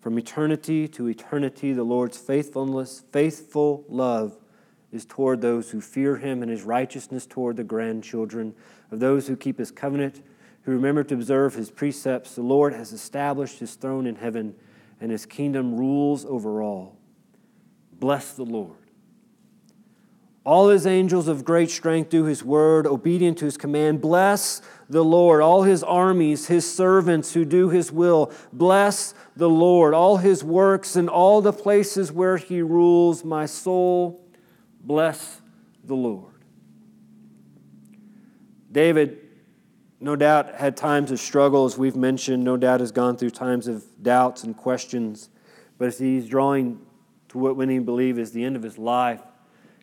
from 0.00 0.18
eternity 0.18 0.88
to 0.88 1.08
eternity, 1.08 1.72
the 1.72 1.84
Lord's 1.84 2.16
faithfulness, 2.16 3.04
faithful 3.12 3.84
love 3.88 4.36
is 4.92 5.04
toward 5.04 5.40
those 5.40 5.70
who 5.70 5.80
fear 5.80 6.16
him, 6.16 6.42
and 6.42 6.50
his 6.50 6.62
righteousness 6.62 7.26
toward 7.26 7.56
the 7.56 7.64
grandchildren 7.64 8.54
of 8.90 8.98
those 8.98 9.28
who 9.28 9.36
keep 9.36 9.58
his 9.58 9.70
covenant, 9.70 10.22
who 10.62 10.72
remember 10.72 11.04
to 11.04 11.14
observe 11.14 11.54
his 11.54 11.70
precepts. 11.70 12.34
The 12.34 12.42
Lord 12.42 12.72
has 12.72 12.92
established 12.92 13.60
his 13.60 13.74
throne 13.74 14.06
in 14.06 14.16
heaven, 14.16 14.56
and 15.00 15.12
his 15.12 15.26
kingdom 15.26 15.76
rules 15.76 16.24
over 16.24 16.60
all. 16.62 16.96
Bless 18.00 18.32
the 18.32 18.44
Lord. 18.44 18.76
All 20.42 20.70
his 20.70 20.86
angels 20.86 21.28
of 21.28 21.44
great 21.44 21.70
strength 21.70 22.08
do 22.08 22.24
his 22.24 22.42
word, 22.42 22.86
obedient 22.86 23.38
to 23.38 23.44
his 23.44 23.58
command. 23.58 24.00
Bless 24.00 24.62
the 24.88 25.04
Lord. 25.04 25.42
All 25.42 25.64
his 25.64 25.84
armies, 25.84 26.46
his 26.46 26.68
servants 26.70 27.34
who 27.34 27.44
do 27.44 27.68
his 27.68 27.92
will. 27.92 28.32
Bless 28.52 29.12
the 29.36 29.50
Lord. 29.50 29.92
All 29.92 30.16
his 30.16 30.42
works 30.42 30.96
and 30.96 31.10
all 31.10 31.42
the 31.42 31.52
places 31.52 32.10
where 32.10 32.38
he 32.38 32.62
rules. 32.62 33.22
My 33.22 33.44
soul, 33.44 34.24
bless 34.80 35.42
the 35.84 35.94
Lord. 35.94 36.32
David, 38.72 39.18
no 40.00 40.16
doubt, 40.16 40.54
had 40.54 40.74
times 40.74 41.10
of 41.10 41.20
struggle, 41.20 41.66
as 41.66 41.76
we've 41.76 41.96
mentioned, 41.96 42.42
no 42.42 42.56
doubt 42.56 42.80
has 42.80 42.92
gone 42.92 43.18
through 43.18 43.30
times 43.30 43.68
of 43.68 43.84
doubts 44.02 44.42
and 44.42 44.56
questions. 44.56 45.28
But 45.76 45.88
as 45.88 45.98
he's 45.98 46.26
drawing 46.26 46.80
to 47.30 47.38
what 47.38 47.56
many 47.56 47.78
believe 47.78 48.18
is 48.18 48.32
the 48.32 48.44
end 48.44 48.56
of 48.56 48.62
his 48.62 48.76
life, 48.76 49.22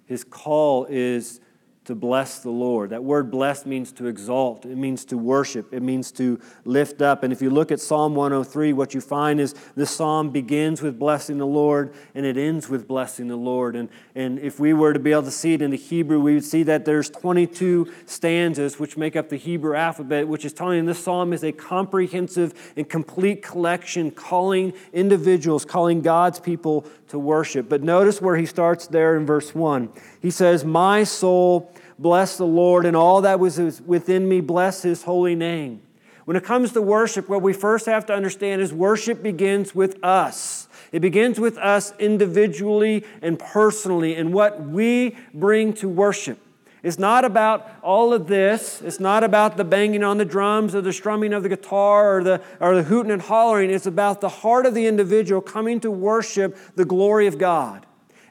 his 0.06 0.24
call 0.24 0.86
is 0.90 1.40
to 1.88 1.96
bless 1.96 2.40
the 2.40 2.50
Lord. 2.50 2.90
That 2.90 3.06
word 3.06 3.32
bless 3.32 3.66
means 3.66 3.94
to 3.94 4.08
exalt, 4.08 4.66
it 4.66 4.76
means 4.76 5.06
to 5.06 5.18
worship, 5.18 5.74
it 5.74 5.82
means 5.82 6.12
to 6.14 6.38
lift 6.66 7.02
up. 7.02 7.24
And 7.24 7.32
if 7.32 7.42
you 7.42 7.50
look 7.50 7.72
at 7.72 7.80
Psalm 7.80 8.14
103, 8.14 8.74
what 8.74 8.94
you 8.94 9.00
find 9.00 9.40
is 9.40 9.56
this 9.76 9.90
psalm 9.90 10.30
begins 10.30 10.82
with 10.82 11.00
blessing 11.00 11.38
the 11.38 11.48
Lord 11.48 11.94
and 12.14 12.26
it 12.26 12.36
ends 12.36 12.68
with 12.68 12.90
blessing 12.90 13.30
the 13.30 13.38
Lord. 13.38 13.78
And, 13.78 13.88
and 14.16 14.38
if 14.40 14.60
we 14.60 14.74
were 14.74 14.92
to 14.92 15.00
be 15.00 15.14
able 15.14 15.24
to 15.24 15.32
see 15.32 15.54
it 15.54 15.62
in 15.62 15.72
the 15.72 15.78
Hebrew, 15.78 16.20
we 16.20 16.34
would 16.34 16.44
see 16.44 16.64
that 16.64 16.84
there's 16.84 17.10
22 17.10 17.90
stanzas 18.06 18.78
which 18.78 18.98
make 18.98 19.16
up 19.16 19.30
the 19.30 19.38
Hebrew 19.38 19.74
alphabet, 19.74 20.28
which 20.28 20.44
is 20.44 20.52
telling 20.52 20.86
this 20.86 21.02
psalm 21.02 21.32
is 21.32 21.44
a 21.46 21.54
comprehensive 21.54 22.74
and 22.76 22.90
complete 22.90 23.42
collection 23.42 24.12
calling 24.12 24.74
individuals, 24.92 25.64
calling 25.64 26.02
God's 26.02 26.42
people 26.42 26.86
to 27.08 27.18
worship. 27.18 27.70
But 27.70 27.82
notice 27.82 28.22
where 28.22 28.36
he 28.36 28.46
starts 28.46 28.88
there 28.88 29.16
in 29.16 29.26
verse 29.26 29.56
1. 29.56 29.90
He 30.22 30.32
says, 30.32 30.66
My 30.66 31.06
soul 31.06 31.72
Bless 31.98 32.38
the 32.38 32.46
Lord, 32.46 32.86
and 32.86 32.96
all 32.96 33.22
that 33.22 33.40
was 33.40 33.82
within 33.82 34.28
me, 34.28 34.42
bless 34.42 34.82
his 34.82 35.04
holy 35.04 35.36
name. 35.36 35.82
When 36.26 36.36
it 36.36 36.44
comes 36.44 36.74
to 36.74 36.82
worship, 36.82 37.30
what 37.30 37.42
we 37.42 37.54
first 37.54 37.86
have 37.86 38.06
to 38.08 38.14
understand 38.14 38.62
is 38.62 38.74
worship 38.74 39.24
begins 39.24 39.74
with 39.74 39.98
us. 40.04 40.68
It 40.92 41.00
begins 41.00 41.40
with 41.40 41.58
us 41.58 41.94
individually 42.00 43.06
and 43.22 43.40
personally 43.40 44.16
and 44.16 44.34
what 44.34 44.62
we 44.62 45.16
bring 45.34 45.72
to 45.76 45.88
worship. 45.88 46.38
It's 46.84 47.00
not 47.00 47.24
about 47.24 47.70
all 47.82 48.14
of 48.14 48.28
this. 48.28 48.82
It's 48.82 49.00
not 49.00 49.24
about 49.24 49.58
the 49.58 49.64
banging 49.64 50.04
on 50.04 50.18
the 50.18 50.26
drums 50.26 50.76
or 50.76 50.82
the 50.82 50.94
strumming 50.94 51.34
of 51.34 51.44
the 51.44 51.50
guitar 51.50 52.18
or 52.18 52.24
the, 52.24 52.42
or 52.60 52.76
the 52.76 52.84
hooting 52.84 53.12
and 53.12 53.22
hollering. 53.22 53.70
It's 53.72 53.88
about 53.88 54.22
the 54.22 54.30
heart 54.30 54.66
of 54.66 54.74
the 54.74 54.86
individual 54.86 55.42
coming 55.42 55.80
to 55.80 55.90
worship 55.90 56.58
the 56.76 56.86
glory 56.86 57.28
of 57.28 57.38
God. 57.38 57.87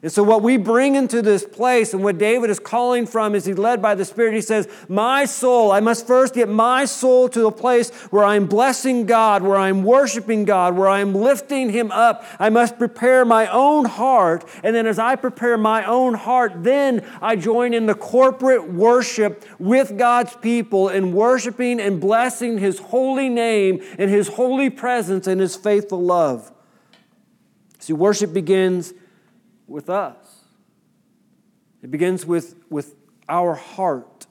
And 0.07 0.11
so, 0.13 0.23
what 0.23 0.41
we 0.41 0.55
bring 0.55 0.95
into 0.95 1.21
this 1.21 1.43
place 1.43 1.93
and 1.93 2.01
what 2.01 2.17
David 2.17 2.49
is 2.49 2.59
calling 2.59 3.05
from 3.05 3.35
is 3.35 3.43
he's 3.43 3.57
led 3.57 3.81
by 3.81 3.93
the 3.93 4.05
Spirit. 4.05 4.35
He 4.35 4.39
says, 4.39 4.65
My 4.87 5.25
soul, 5.25 5.69
I 5.73 5.81
must 5.81 6.07
first 6.07 6.33
get 6.33 6.47
my 6.47 6.85
soul 6.85 7.27
to 7.27 7.45
a 7.45 7.51
place 7.51 7.89
where 8.09 8.23
I'm 8.23 8.45
blessing 8.45 9.05
God, 9.05 9.43
where 9.43 9.57
I'm 9.57 9.83
worshiping 9.83 10.45
God, 10.45 10.77
where 10.77 10.87
I'm 10.87 11.13
lifting 11.13 11.71
Him 11.71 11.91
up. 11.91 12.23
I 12.39 12.49
must 12.49 12.77
prepare 12.77 13.25
my 13.25 13.47
own 13.47 13.83
heart. 13.83 14.45
And 14.63 14.73
then, 14.73 14.87
as 14.87 14.97
I 14.97 15.17
prepare 15.17 15.57
my 15.57 15.83
own 15.83 16.13
heart, 16.13 16.63
then 16.63 17.05
I 17.21 17.35
join 17.35 17.73
in 17.73 17.85
the 17.85 17.93
corporate 17.93 18.71
worship 18.71 19.43
with 19.59 19.97
God's 19.97 20.37
people 20.37 20.87
in 20.87 21.11
worshiping 21.11 21.81
and 21.81 21.99
blessing 21.99 22.59
His 22.59 22.79
holy 22.79 23.27
name 23.27 23.83
and 23.99 24.09
His 24.09 24.29
holy 24.29 24.69
presence 24.69 25.27
and 25.27 25.41
His 25.41 25.57
faithful 25.57 26.01
love. 26.01 26.49
See, 27.79 27.91
worship 27.91 28.31
begins 28.31 28.93
with 29.67 29.89
us. 29.89 30.45
It 31.83 31.91
begins 31.91 32.25
with, 32.25 32.55
with 32.69 32.95
our 33.29 33.53
heart. 33.53 34.25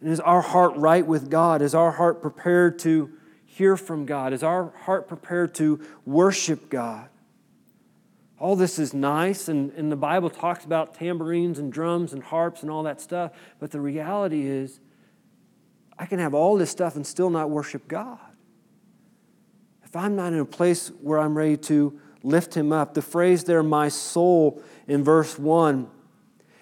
And 0.00 0.10
is 0.10 0.20
our 0.20 0.42
heart 0.42 0.76
right 0.76 1.06
with 1.06 1.30
God? 1.30 1.62
Is 1.62 1.74
our 1.74 1.92
heart 1.92 2.20
prepared 2.20 2.78
to 2.80 3.10
hear 3.44 3.76
from 3.76 4.04
God? 4.04 4.32
Is 4.32 4.42
our 4.42 4.72
heart 4.84 5.08
prepared 5.08 5.54
to 5.56 5.80
worship 6.04 6.68
God? 6.68 7.08
All 8.38 8.56
this 8.56 8.76
is 8.80 8.92
nice, 8.92 9.46
and, 9.46 9.70
and 9.74 9.92
the 9.92 9.96
Bible 9.96 10.28
talks 10.28 10.64
about 10.64 10.94
tambourines 10.94 11.60
and 11.60 11.72
drums 11.72 12.12
and 12.12 12.24
harps 12.24 12.62
and 12.62 12.70
all 12.72 12.82
that 12.82 13.00
stuff, 13.00 13.30
but 13.60 13.70
the 13.70 13.80
reality 13.80 14.48
is, 14.48 14.80
I 15.96 16.06
can 16.06 16.18
have 16.18 16.34
all 16.34 16.56
this 16.56 16.68
stuff 16.68 16.96
and 16.96 17.06
still 17.06 17.30
not 17.30 17.50
worship 17.50 17.86
God. 17.86 18.18
If 19.84 19.94
I'm 19.94 20.16
not 20.16 20.32
in 20.32 20.40
a 20.40 20.44
place 20.44 20.90
where 21.00 21.20
I'm 21.20 21.38
ready 21.38 21.56
to 21.58 22.00
lift 22.22 22.54
him 22.54 22.72
up. 22.72 22.94
The 22.94 23.02
phrase 23.02 23.44
there, 23.44 23.62
my 23.62 23.88
soul, 23.88 24.62
in 24.86 25.04
verse 25.04 25.38
1, 25.38 25.88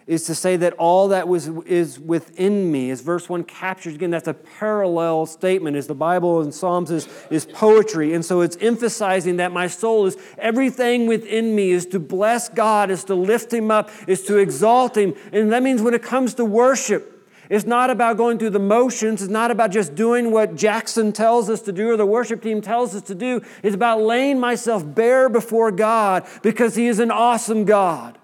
is 0.07 0.25
to 0.25 0.35
say 0.35 0.57
that 0.57 0.73
all 0.73 1.09
that 1.09 1.29
was 1.29 1.47
is 1.67 2.01
within 2.01 2.73
me. 2.73 2.91
As 2.91 3.01
verse 3.01 3.29
1 3.29 3.45
captures 3.45 3.95
again 3.95 4.11
that's 4.11 4.27
a 4.27 4.35
parallel 4.35 5.25
statement 5.25 5.77
as 5.77 5.87
the 5.87 5.95
bible 5.95 6.41
and 6.41 6.53
psalms 6.53 6.91
is, 6.91 7.09
is 7.31 7.45
poetry. 7.47 8.13
And 8.13 8.25
so 8.25 8.41
it's 8.41 8.57
emphasizing 8.61 9.37
that 9.37 9.53
my 9.53 9.69
soul 9.69 10.07
is 10.07 10.17
everything 10.37 11.07
within 11.07 11.55
me 11.55 11.71
is 11.71 11.87
to 11.87 12.01
bless 12.01 12.49
god 12.49 12.91
is 12.91 13.05
to 13.05 13.15
lift 13.15 13.53
him 13.53 13.71
up 13.71 13.89
is 14.09 14.23
to 14.25 14.39
exalt 14.39 14.97
him. 14.97 15.15
And 15.33 15.53
that 15.53 15.63
means 15.63 15.81
when 15.81 15.95
it 15.95 16.03
comes 16.03 16.35
to 16.35 16.45
worship 16.45 17.20
it's 17.51 17.67
not 17.67 17.91
about 17.91 18.17
going 18.17 18.39
through 18.39 18.51
the 18.51 18.61
motions. 18.61 19.23
It's 19.23 19.31
not 19.31 19.51
about 19.51 19.73
just 19.73 19.97
doing 19.97 20.31
what 20.31 20.55
Jackson 20.55 21.13
tells 21.13 21.51
us 21.51 21.61
to 21.63 21.73
do 21.73 21.91
or 21.91 21.97
the 21.97 22.07
worship 22.07 22.41
team 22.43 22.61
tells 22.61 22.95
us 22.95 23.03
to 23.03 23.15
do. 23.17 23.43
It's 23.65 23.75
about 23.75 24.01
laying 24.01 24.39
myself 24.39 24.85
bare 24.87 25.29
before 25.29 25.73
God 25.73 26.25
because 26.43 26.77
He 26.77 26.87
is 26.87 27.01
an 27.01 27.11
awesome 27.11 27.65
God. 27.65 28.19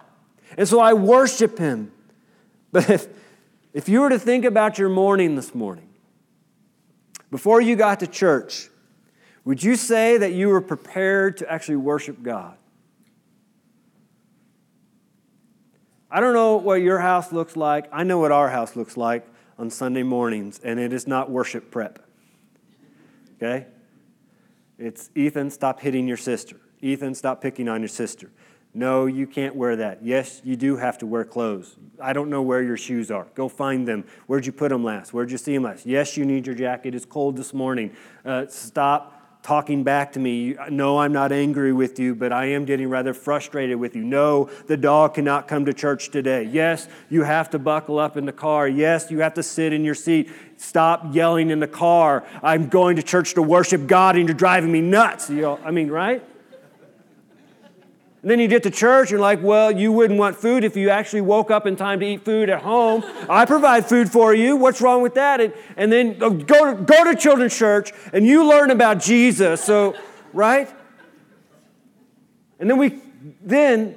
And 0.56 0.68
so 0.68 0.78
I 0.78 0.94
worship 0.94 1.58
Him. 1.58 1.92
But 2.72 2.90
if, 2.90 3.06
if 3.72 3.88
you 3.88 4.00
were 4.00 4.10
to 4.10 4.18
think 4.18 4.44
about 4.44 4.76
your 4.76 4.90
morning 4.90 5.34
this 5.34 5.54
morning, 5.54 5.88
before 7.30 7.60
you 7.60 7.74
got 7.74 8.00
to 8.00 8.06
church, 8.06 8.68
would 9.44 9.62
you 9.62 9.76
say 9.76 10.18
that 10.18 10.32
you 10.34 10.48
were 10.48 10.60
prepared 10.60 11.38
to 11.38 11.50
actually 11.50 11.76
worship 11.76 12.22
God? 12.22 12.58
I 16.16 16.20
don't 16.20 16.32
know 16.32 16.56
what 16.56 16.80
your 16.80 16.98
house 16.98 17.30
looks 17.30 17.56
like. 17.56 17.90
I 17.92 18.02
know 18.02 18.18
what 18.18 18.32
our 18.32 18.48
house 18.48 18.74
looks 18.74 18.96
like 18.96 19.28
on 19.58 19.68
Sunday 19.68 20.02
mornings, 20.02 20.58
and 20.64 20.80
it 20.80 20.94
is 20.94 21.06
not 21.06 21.30
worship 21.30 21.70
prep. 21.70 21.98
Okay? 23.36 23.66
It's 24.78 25.10
Ethan, 25.14 25.50
stop 25.50 25.78
hitting 25.78 26.08
your 26.08 26.16
sister. 26.16 26.56
Ethan, 26.80 27.14
stop 27.14 27.42
picking 27.42 27.68
on 27.68 27.82
your 27.82 27.90
sister. 27.90 28.30
No, 28.72 29.04
you 29.04 29.26
can't 29.26 29.54
wear 29.56 29.76
that. 29.76 30.02
Yes, 30.02 30.40
you 30.42 30.56
do 30.56 30.78
have 30.78 30.96
to 30.98 31.06
wear 31.06 31.22
clothes. 31.22 31.76
I 32.00 32.14
don't 32.14 32.30
know 32.30 32.40
where 32.40 32.62
your 32.62 32.78
shoes 32.78 33.10
are. 33.10 33.26
Go 33.34 33.50
find 33.50 33.86
them. 33.86 34.06
Where'd 34.26 34.46
you 34.46 34.52
put 34.52 34.70
them 34.70 34.82
last? 34.82 35.12
Where'd 35.12 35.30
you 35.30 35.36
see 35.36 35.52
them 35.52 35.64
last? 35.64 35.84
Yes, 35.84 36.16
you 36.16 36.24
need 36.24 36.46
your 36.46 36.54
jacket. 36.56 36.94
It's 36.94 37.04
cold 37.04 37.36
this 37.36 37.52
morning. 37.52 37.94
Uh, 38.24 38.46
stop 38.48 39.15
talking 39.46 39.84
back 39.84 40.12
to 40.12 40.18
me. 40.18 40.56
No, 40.70 40.98
I'm 40.98 41.12
not 41.12 41.30
angry 41.30 41.72
with 41.72 42.00
you, 42.00 42.16
but 42.16 42.32
I 42.32 42.46
am 42.46 42.64
getting 42.64 42.90
rather 42.90 43.14
frustrated 43.14 43.76
with 43.76 43.94
you. 43.94 44.02
No, 44.02 44.50
the 44.66 44.76
dog 44.76 45.14
cannot 45.14 45.46
come 45.46 45.66
to 45.66 45.72
church 45.72 46.10
today. 46.10 46.42
Yes, 46.42 46.88
you 47.08 47.22
have 47.22 47.50
to 47.50 47.58
buckle 47.60 48.00
up 48.00 48.16
in 48.16 48.26
the 48.26 48.32
car. 48.32 48.66
Yes, 48.66 49.08
you 49.08 49.20
have 49.20 49.34
to 49.34 49.44
sit 49.44 49.72
in 49.72 49.84
your 49.84 49.94
seat. 49.94 50.32
Stop 50.56 51.14
yelling 51.14 51.50
in 51.50 51.60
the 51.60 51.68
car. 51.68 52.26
I'm 52.42 52.68
going 52.68 52.96
to 52.96 53.04
church 53.04 53.34
to 53.34 53.42
worship 53.42 53.86
God 53.86 54.16
and 54.16 54.26
you're 54.26 54.34
driving 54.36 54.72
me 54.72 54.80
nuts. 54.80 55.30
You 55.30 55.42
know, 55.42 55.60
I 55.64 55.70
mean, 55.70 55.92
right? 55.92 56.24
And 58.26 58.32
then 58.32 58.40
you 58.40 58.48
get 58.48 58.64
to 58.64 58.72
church, 58.72 59.12
and 59.12 59.20
like, 59.20 59.40
well, 59.40 59.70
you 59.70 59.92
wouldn't 59.92 60.18
want 60.18 60.34
food 60.34 60.64
if 60.64 60.76
you 60.76 60.90
actually 60.90 61.20
woke 61.20 61.52
up 61.52 61.64
in 61.64 61.76
time 61.76 62.00
to 62.00 62.06
eat 62.06 62.24
food 62.24 62.50
at 62.50 62.60
home. 62.60 63.04
I 63.30 63.44
provide 63.44 63.88
food 63.88 64.10
for 64.10 64.34
you. 64.34 64.56
What's 64.56 64.80
wrong 64.80 65.00
with 65.00 65.14
that? 65.14 65.40
And, 65.40 65.54
and 65.76 65.92
then 65.92 66.16
oh, 66.20 66.30
go 66.30 66.74
to, 66.74 66.82
go 66.82 67.04
to 67.04 67.14
children's 67.14 67.56
church, 67.56 67.92
and 68.12 68.26
you 68.26 68.44
learn 68.44 68.72
about 68.72 68.98
Jesus. 68.98 69.62
So, 69.62 69.94
right? 70.32 70.68
And 72.58 72.68
then 72.68 72.78
we, 72.78 73.00
then 73.42 73.94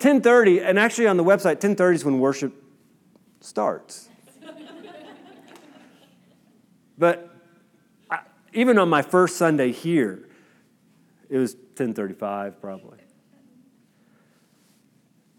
10:30, 0.00 0.62
and 0.62 0.78
actually 0.78 1.06
on 1.06 1.16
the 1.16 1.24
website, 1.24 1.58
10:30 1.58 1.94
is 1.94 2.04
when 2.04 2.18
worship 2.18 2.52
starts. 3.40 4.10
but 6.98 7.34
I, 8.10 8.18
even 8.52 8.76
on 8.76 8.90
my 8.90 9.00
first 9.00 9.36
Sunday 9.36 9.72
here, 9.72 10.28
it 11.30 11.38
was 11.38 11.54
10:35 11.76 12.60
probably. 12.60 12.98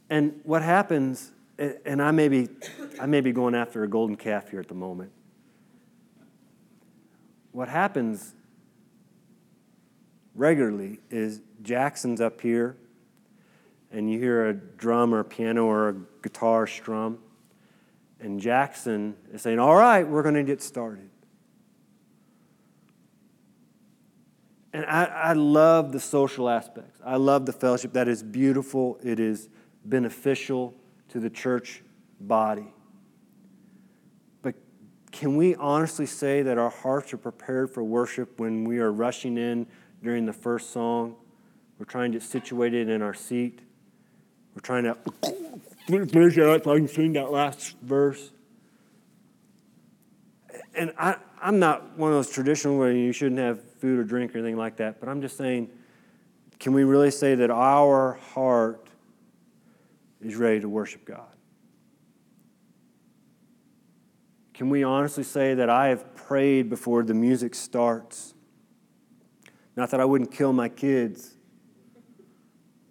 And 0.09 0.39
what 0.43 0.61
happens, 0.61 1.31
and 1.57 2.01
I 2.01 2.11
may 2.11 2.27
be, 2.27 2.49
I 2.99 3.05
may 3.05 3.21
be 3.21 3.31
going 3.31 3.55
after 3.55 3.83
a 3.83 3.87
golden 3.87 4.15
calf 4.15 4.49
here 4.49 4.59
at 4.59 4.67
the 4.67 4.75
moment. 4.75 5.11
What 7.51 7.67
happens 7.67 8.35
regularly 10.35 10.99
is 11.09 11.41
Jackson's 11.61 12.21
up 12.21 12.39
here, 12.39 12.77
and 13.91 14.11
you 14.11 14.19
hear 14.19 14.47
a 14.47 14.53
drum 14.53 15.13
or 15.13 15.19
a 15.19 15.25
piano 15.25 15.65
or 15.65 15.89
a 15.89 15.95
guitar 16.21 16.67
strum, 16.67 17.19
and 18.19 18.39
Jackson 18.39 19.15
is 19.33 19.41
saying, 19.41 19.59
All 19.59 19.75
right, 19.75 20.07
we're 20.07 20.23
going 20.23 20.35
to 20.35 20.43
get 20.43 20.61
started. 20.61 21.09
And 24.73 24.85
I, 24.85 25.05
I 25.05 25.33
love 25.33 25.91
the 25.91 25.99
social 25.99 26.49
aspects. 26.49 26.99
I 27.03 27.15
love 27.15 27.45
the 27.47 27.53
fellowship. 27.53 27.93
That 27.93 28.07
is 28.07 28.21
beautiful. 28.21 28.99
It 29.01 29.19
is 29.19 29.49
beneficial 29.89 30.73
to 31.09 31.19
the 31.19 31.29
church 31.29 31.81
body. 32.19 32.67
But 34.41 34.55
can 35.11 35.37
we 35.37 35.55
honestly 35.55 36.05
say 36.05 36.41
that 36.41 36.57
our 36.57 36.69
hearts 36.69 37.13
are 37.13 37.17
prepared 37.17 37.69
for 37.69 37.83
worship 37.83 38.39
when 38.39 38.63
we 38.65 38.79
are 38.79 38.91
rushing 38.91 39.37
in 39.37 39.67
during 40.03 40.25
the 40.25 40.33
first 40.33 40.71
song? 40.71 41.15
We're 41.79 41.85
trying 41.85 42.11
to 42.11 42.19
get 42.19 42.27
situated 42.27 42.89
in 42.89 43.01
our 43.01 43.13
seat. 43.13 43.59
We're 44.55 44.61
trying 44.61 44.83
to 44.83 44.97
finish 45.87 46.37
it 46.37 46.43
up 46.47 46.63
so 46.63 46.73
I 46.73 46.77
can 46.77 46.87
sing 46.87 47.13
that 47.13 47.31
last 47.31 47.77
verse. 47.81 48.31
and 50.77 50.93
I, 50.97 51.17
I'm 51.41 51.59
not 51.59 51.97
one 51.97 52.11
of 52.11 52.17
those 52.17 52.29
traditional 52.29 52.77
where 52.77 52.91
you 52.91 53.11
shouldn't 53.11 53.39
have 53.39 53.63
food 53.63 53.99
or 53.99 54.03
drink 54.03 54.33
or 54.33 54.39
anything 54.39 54.57
like 54.57 54.77
that, 54.77 54.99
but 54.99 55.09
I'm 55.09 55.21
just 55.21 55.37
saying, 55.37 55.69
can 56.59 56.73
we 56.73 56.83
really 56.83 57.11
say 57.11 57.35
that 57.35 57.51
our 57.51 58.13
heart 58.33 58.86
is 60.21 60.35
ready 60.35 60.59
to 60.59 60.69
worship 60.69 61.05
God? 61.05 61.35
Can 64.53 64.69
we 64.69 64.83
honestly 64.83 65.23
say 65.23 65.53
that 65.53 65.69
I 65.69 65.89
have 65.89 66.15
prayed 66.15 66.69
before 66.69 67.03
the 67.03 67.13
music 67.13 67.53
starts? 67.53 68.33
Not 69.75 69.91
that 69.91 69.99
I 69.99 70.05
wouldn't 70.05 70.31
kill 70.31 70.51
my 70.51 70.69
kids, 70.69 71.37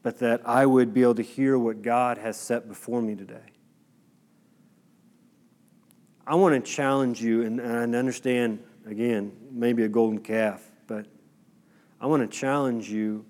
but 0.03 0.21
that 0.21 0.49
I 0.49 0.65
would 0.65 0.95
be 0.95 1.03
able 1.03 1.17
to 1.17 1.23
hear 1.23 1.59
what 1.59 1.83
God 1.83 2.19
has 2.19 2.37
set 2.37 2.69
before 2.69 3.03
me 3.03 3.17
today. 3.17 3.51
I 6.25 6.37
want 6.37 6.55
to 6.55 6.71
challenge 6.71 7.21
you, 7.21 7.43
and, 7.43 7.59
and 7.59 7.97
understand, 7.97 8.63
again, 8.87 9.33
maybe 9.51 9.83
a 9.83 9.89
golden 9.89 10.21
calf, 10.21 10.63
but 10.87 11.07
I 12.01 12.07
want 12.07 12.23
to 12.23 12.39
challenge 12.39 12.89
you. 12.89 13.25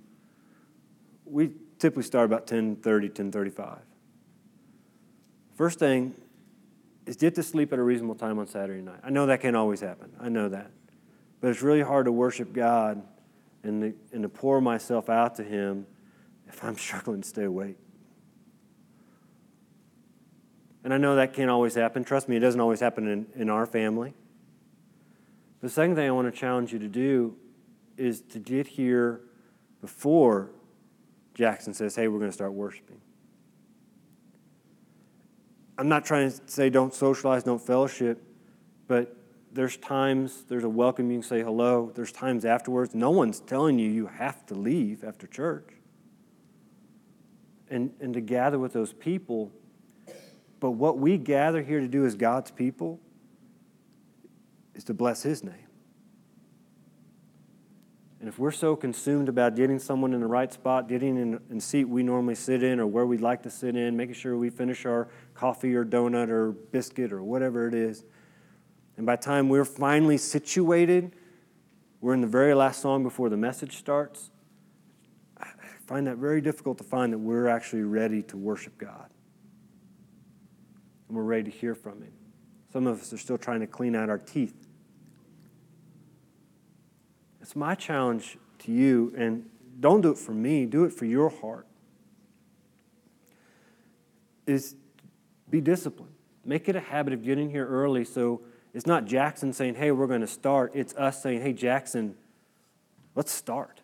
We 1.24 1.52
typically 1.78 2.02
start 2.02 2.26
about 2.26 2.46
10:30, 2.46 3.08
10:35. 3.08 3.80
First 5.54 5.78
thing 5.78 6.14
is 7.06 7.16
get 7.16 7.34
to 7.36 7.42
sleep 7.42 7.72
at 7.72 7.78
a 7.78 7.82
reasonable 7.82 8.14
time 8.14 8.38
on 8.38 8.46
Saturday 8.46 8.82
night. 8.82 9.00
I 9.02 9.10
know 9.10 9.26
that 9.26 9.40
can't 9.40 9.56
always 9.56 9.80
happen. 9.80 10.12
I 10.20 10.28
know 10.28 10.48
that. 10.48 10.70
But 11.40 11.50
it's 11.50 11.62
really 11.62 11.82
hard 11.82 12.06
to 12.06 12.12
worship 12.12 12.52
God 12.52 13.02
and 13.62 13.82
to, 13.82 13.94
and 14.12 14.22
to 14.22 14.28
pour 14.28 14.60
myself 14.60 15.08
out 15.08 15.34
to 15.36 15.44
Him 15.44 15.86
if 16.46 16.62
I'm 16.62 16.76
struggling 16.76 17.22
to 17.22 17.28
stay 17.28 17.44
awake. 17.44 17.78
And 20.84 20.94
I 20.94 20.98
know 20.98 21.16
that 21.16 21.32
can't 21.32 21.50
always 21.50 21.74
happen. 21.74 22.04
Trust 22.04 22.28
me, 22.28 22.36
it 22.36 22.40
doesn't 22.40 22.60
always 22.60 22.80
happen 22.80 23.08
in, 23.08 23.26
in 23.34 23.50
our 23.50 23.66
family. 23.66 24.14
The 25.60 25.68
second 25.68 25.96
thing 25.96 26.06
I 26.06 26.12
want 26.12 26.32
to 26.32 26.38
challenge 26.38 26.72
you 26.72 26.78
to 26.78 26.88
do 26.88 27.36
is 27.96 28.20
to 28.20 28.38
get 28.38 28.68
here 28.68 29.22
before 29.80 30.50
Jackson 31.36 31.74
says, 31.74 31.94
hey, 31.94 32.08
we're 32.08 32.18
going 32.18 32.30
to 32.30 32.34
start 32.34 32.54
worshiping. 32.54 32.98
I'm 35.76 35.88
not 35.88 36.06
trying 36.06 36.30
to 36.30 36.40
say 36.46 36.70
don't 36.70 36.94
socialize, 36.94 37.42
don't 37.42 37.60
fellowship, 37.60 38.22
but 38.88 39.14
there's 39.52 39.76
times, 39.76 40.44
there's 40.48 40.64
a 40.64 40.68
welcome, 40.68 41.10
you 41.10 41.18
can 41.18 41.28
say 41.28 41.42
hello. 41.42 41.92
There's 41.94 42.10
times 42.10 42.46
afterwards, 42.46 42.94
no 42.94 43.10
one's 43.10 43.40
telling 43.40 43.78
you 43.78 43.90
you 43.90 44.06
have 44.06 44.46
to 44.46 44.54
leave 44.54 45.04
after 45.04 45.26
church 45.26 45.68
and, 47.68 47.92
and 48.00 48.14
to 48.14 48.22
gather 48.22 48.58
with 48.58 48.72
those 48.72 48.94
people. 48.94 49.52
But 50.58 50.70
what 50.70 50.98
we 50.98 51.18
gather 51.18 51.62
here 51.62 51.80
to 51.80 51.88
do 51.88 52.06
as 52.06 52.14
God's 52.14 52.50
people 52.50 52.98
is 54.74 54.84
to 54.84 54.94
bless 54.94 55.22
His 55.22 55.44
name. 55.44 55.65
And 58.26 58.32
if 58.32 58.40
we're 58.40 58.50
so 58.50 58.74
consumed 58.74 59.28
about 59.28 59.54
getting 59.54 59.78
someone 59.78 60.12
in 60.12 60.18
the 60.18 60.26
right 60.26 60.52
spot, 60.52 60.88
getting 60.88 61.16
in 61.16 61.40
a 61.56 61.60
seat 61.60 61.84
we 61.84 62.02
normally 62.02 62.34
sit 62.34 62.60
in 62.60 62.80
or 62.80 62.86
where 62.88 63.06
we'd 63.06 63.20
like 63.20 63.44
to 63.44 63.50
sit 63.50 63.76
in, 63.76 63.96
making 63.96 64.16
sure 64.16 64.36
we 64.36 64.50
finish 64.50 64.84
our 64.84 65.06
coffee 65.32 65.76
or 65.76 65.84
donut 65.84 66.28
or 66.28 66.50
biscuit 66.50 67.12
or 67.12 67.22
whatever 67.22 67.68
it 67.68 67.74
is, 67.74 68.02
and 68.96 69.06
by 69.06 69.14
the 69.14 69.22
time 69.22 69.48
we're 69.48 69.64
finally 69.64 70.18
situated, 70.18 71.12
we're 72.00 72.14
in 72.14 72.20
the 72.20 72.26
very 72.26 72.52
last 72.52 72.82
song 72.82 73.04
before 73.04 73.28
the 73.28 73.36
message 73.36 73.76
starts, 73.76 74.32
I 75.38 75.46
find 75.86 76.08
that 76.08 76.16
very 76.16 76.40
difficult 76.40 76.78
to 76.78 76.84
find 76.84 77.12
that 77.12 77.18
we're 77.18 77.46
actually 77.46 77.84
ready 77.84 78.24
to 78.24 78.36
worship 78.36 78.76
God. 78.76 79.08
And 81.06 81.16
we're 81.16 81.22
ready 81.22 81.44
to 81.44 81.56
hear 81.56 81.76
from 81.76 82.02
Him. 82.02 82.12
Some 82.72 82.88
of 82.88 83.02
us 83.02 83.12
are 83.12 83.18
still 83.18 83.38
trying 83.38 83.60
to 83.60 83.68
clean 83.68 83.94
out 83.94 84.10
our 84.10 84.18
teeth. 84.18 84.65
It's 87.46 87.54
my 87.54 87.76
challenge 87.76 88.38
to 88.58 88.72
you, 88.72 89.14
and 89.16 89.48
don't 89.78 90.00
do 90.00 90.10
it 90.10 90.18
for 90.18 90.32
me, 90.32 90.66
do 90.66 90.82
it 90.82 90.92
for 90.92 91.04
your 91.04 91.28
heart. 91.28 91.68
Is 94.48 94.74
be 95.48 95.60
disciplined. 95.60 96.12
Make 96.44 96.68
it 96.68 96.74
a 96.74 96.80
habit 96.80 97.12
of 97.12 97.22
getting 97.22 97.48
here 97.48 97.64
early 97.64 98.04
so 98.04 98.42
it's 98.74 98.84
not 98.84 99.04
Jackson 99.04 99.52
saying, 99.52 99.76
hey, 99.76 99.92
we're 99.92 100.08
going 100.08 100.22
to 100.22 100.26
start. 100.26 100.72
It's 100.74 100.92
us 100.96 101.22
saying, 101.22 101.40
hey, 101.40 101.52
Jackson, 101.52 102.16
let's 103.14 103.30
start. 103.30 103.80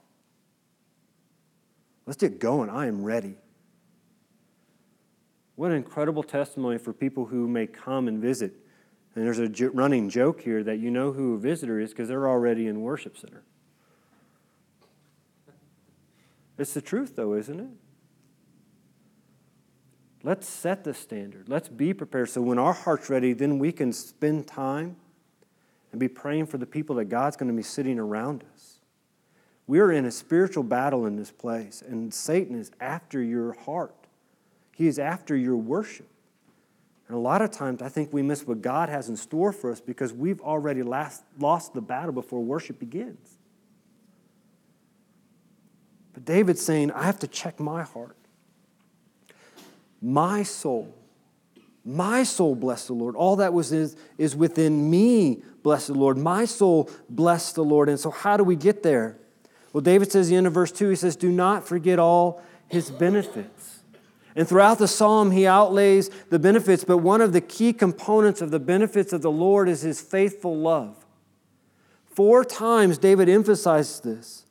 Let's 2.04 2.18
get 2.18 2.40
going. 2.40 2.68
I 2.68 2.88
am 2.88 3.04
ready. 3.04 3.36
What 5.54 5.70
an 5.70 5.76
incredible 5.76 6.24
testimony 6.24 6.78
for 6.78 6.92
people 6.92 7.26
who 7.26 7.46
may 7.46 7.68
come 7.68 8.08
and 8.08 8.20
visit. 8.20 8.56
And 9.14 9.24
there's 9.24 9.38
a 9.38 9.70
running 9.70 10.08
joke 10.08 10.40
here 10.40 10.64
that 10.64 10.80
you 10.80 10.90
know 10.90 11.12
who 11.12 11.34
a 11.36 11.38
visitor 11.38 11.78
is 11.78 11.90
because 11.90 12.08
they're 12.08 12.28
already 12.28 12.66
in 12.66 12.80
worship 12.80 13.16
center. 13.16 13.44
It's 16.58 16.74
the 16.74 16.82
truth, 16.82 17.16
though, 17.16 17.34
isn't 17.34 17.60
it? 17.60 17.68
Let's 20.24 20.48
set 20.48 20.84
the 20.84 20.94
standard. 20.94 21.48
Let's 21.48 21.68
be 21.68 21.92
prepared 21.92 22.30
so 22.30 22.42
when 22.42 22.58
our 22.58 22.72
heart's 22.72 23.10
ready, 23.10 23.32
then 23.32 23.58
we 23.58 23.72
can 23.72 23.92
spend 23.92 24.46
time 24.46 24.96
and 25.90 26.00
be 26.00 26.08
praying 26.08 26.46
for 26.46 26.58
the 26.58 26.66
people 26.66 26.96
that 26.96 27.06
God's 27.06 27.36
going 27.36 27.50
to 27.50 27.56
be 27.56 27.62
sitting 27.62 27.98
around 27.98 28.44
us. 28.54 28.78
We're 29.66 29.92
in 29.92 30.04
a 30.04 30.10
spiritual 30.10 30.64
battle 30.64 31.06
in 31.06 31.16
this 31.16 31.30
place, 31.30 31.82
and 31.86 32.12
Satan 32.12 32.58
is 32.58 32.70
after 32.80 33.22
your 33.22 33.52
heart. 33.52 33.94
He 34.74 34.86
is 34.86 34.98
after 34.98 35.36
your 35.36 35.56
worship. 35.56 36.08
And 37.08 37.16
a 37.16 37.20
lot 37.20 37.42
of 37.42 37.50
times, 37.50 37.82
I 37.82 37.88
think 37.88 38.12
we 38.12 38.22
miss 38.22 38.46
what 38.46 38.62
God 38.62 38.88
has 38.88 39.08
in 39.08 39.16
store 39.16 39.52
for 39.52 39.70
us 39.70 39.80
because 39.80 40.12
we've 40.12 40.40
already 40.40 40.82
last, 40.82 41.24
lost 41.38 41.74
the 41.74 41.82
battle 41.82 42.12
before 42.12 42.40
worship 42.40 42.78
begins. 42.78 43.38
But 46.14 46.24
David's 46.24 46.62
saying, 46.62 46.90
I 46.92 47.04
have 47.04 47.18
to 47.20 47.26
check 47.26 47.58
my 47.58 47.82
heart. 47.82 48.16
My 50.00 50.42
soul, 50.42 50.94
my 51.84 52.22
soul, 52.22 52.54
bless 52.54 52.86
the 52.86 52.92
Lord. 52.92 53.16
All 53.16 53.36
that 53.36 53.52
was 53.52 53.72
is, 53.72 53.96
is 54.18 54.36
within 54.36 54.90
me, 54.90 55.42
bless 55.62 55.86
the 55.86 55.94
Lord. 55.94 56.16
My 56.16 56.44
soul, 56.44 56.90
bless 57.08 57.52
the 57.52 57.64
Lord. 57.64 57.88
And 57.88 57.98
so, 57.98 58.10
how 58.10 58.36
do 58.36 58.44
we 58.44 58.56
get 58.56 58.82
there? 58.82 59.16
Well, 59.72 59.80
David 59.80 60.12
says 60.12 60.28
the 60.28 60.36
end 60.36 60.46
of 60.46 60.52
verse 60.52 60.70
2, 60.70 60.90
he 60.90 60.96
says, 60.96 61.16
Do 61.16 61.30
not 61.30 61.66
forget 61.66 61.98
all 61.98 62.42
his 62.68 62.90
benefits. 62.90 63.80
And 64.34 64.48
throughout 64.48 64.78
the 64.78 64.88
psalm, 64.88 65.30
he 65.30 65.46
outlays 65.46 66.08
the 66.30 66.38
benefits, 66.38 66.84
but 66.84 66.98
one 66.98 67.20
of 67.20 67.32
the 67.32 67.40
key 67.40 67.72
components 67.72 68.40
of 68.40 68.50
the 68.50 68.60
benefits 68.60 69.12
of 69.12 69.22
the 69.22 69.30
Lord 69.30 69.68
is 69.68 69.82
his 69.82 70.00
faithful 70.00 70.56
love. 70.56 71.04
Four 72.06 72.44
times 72.44 72.98
David 72.98 73.28
emphasizes 73.28 74.00
this. 74.00 74.46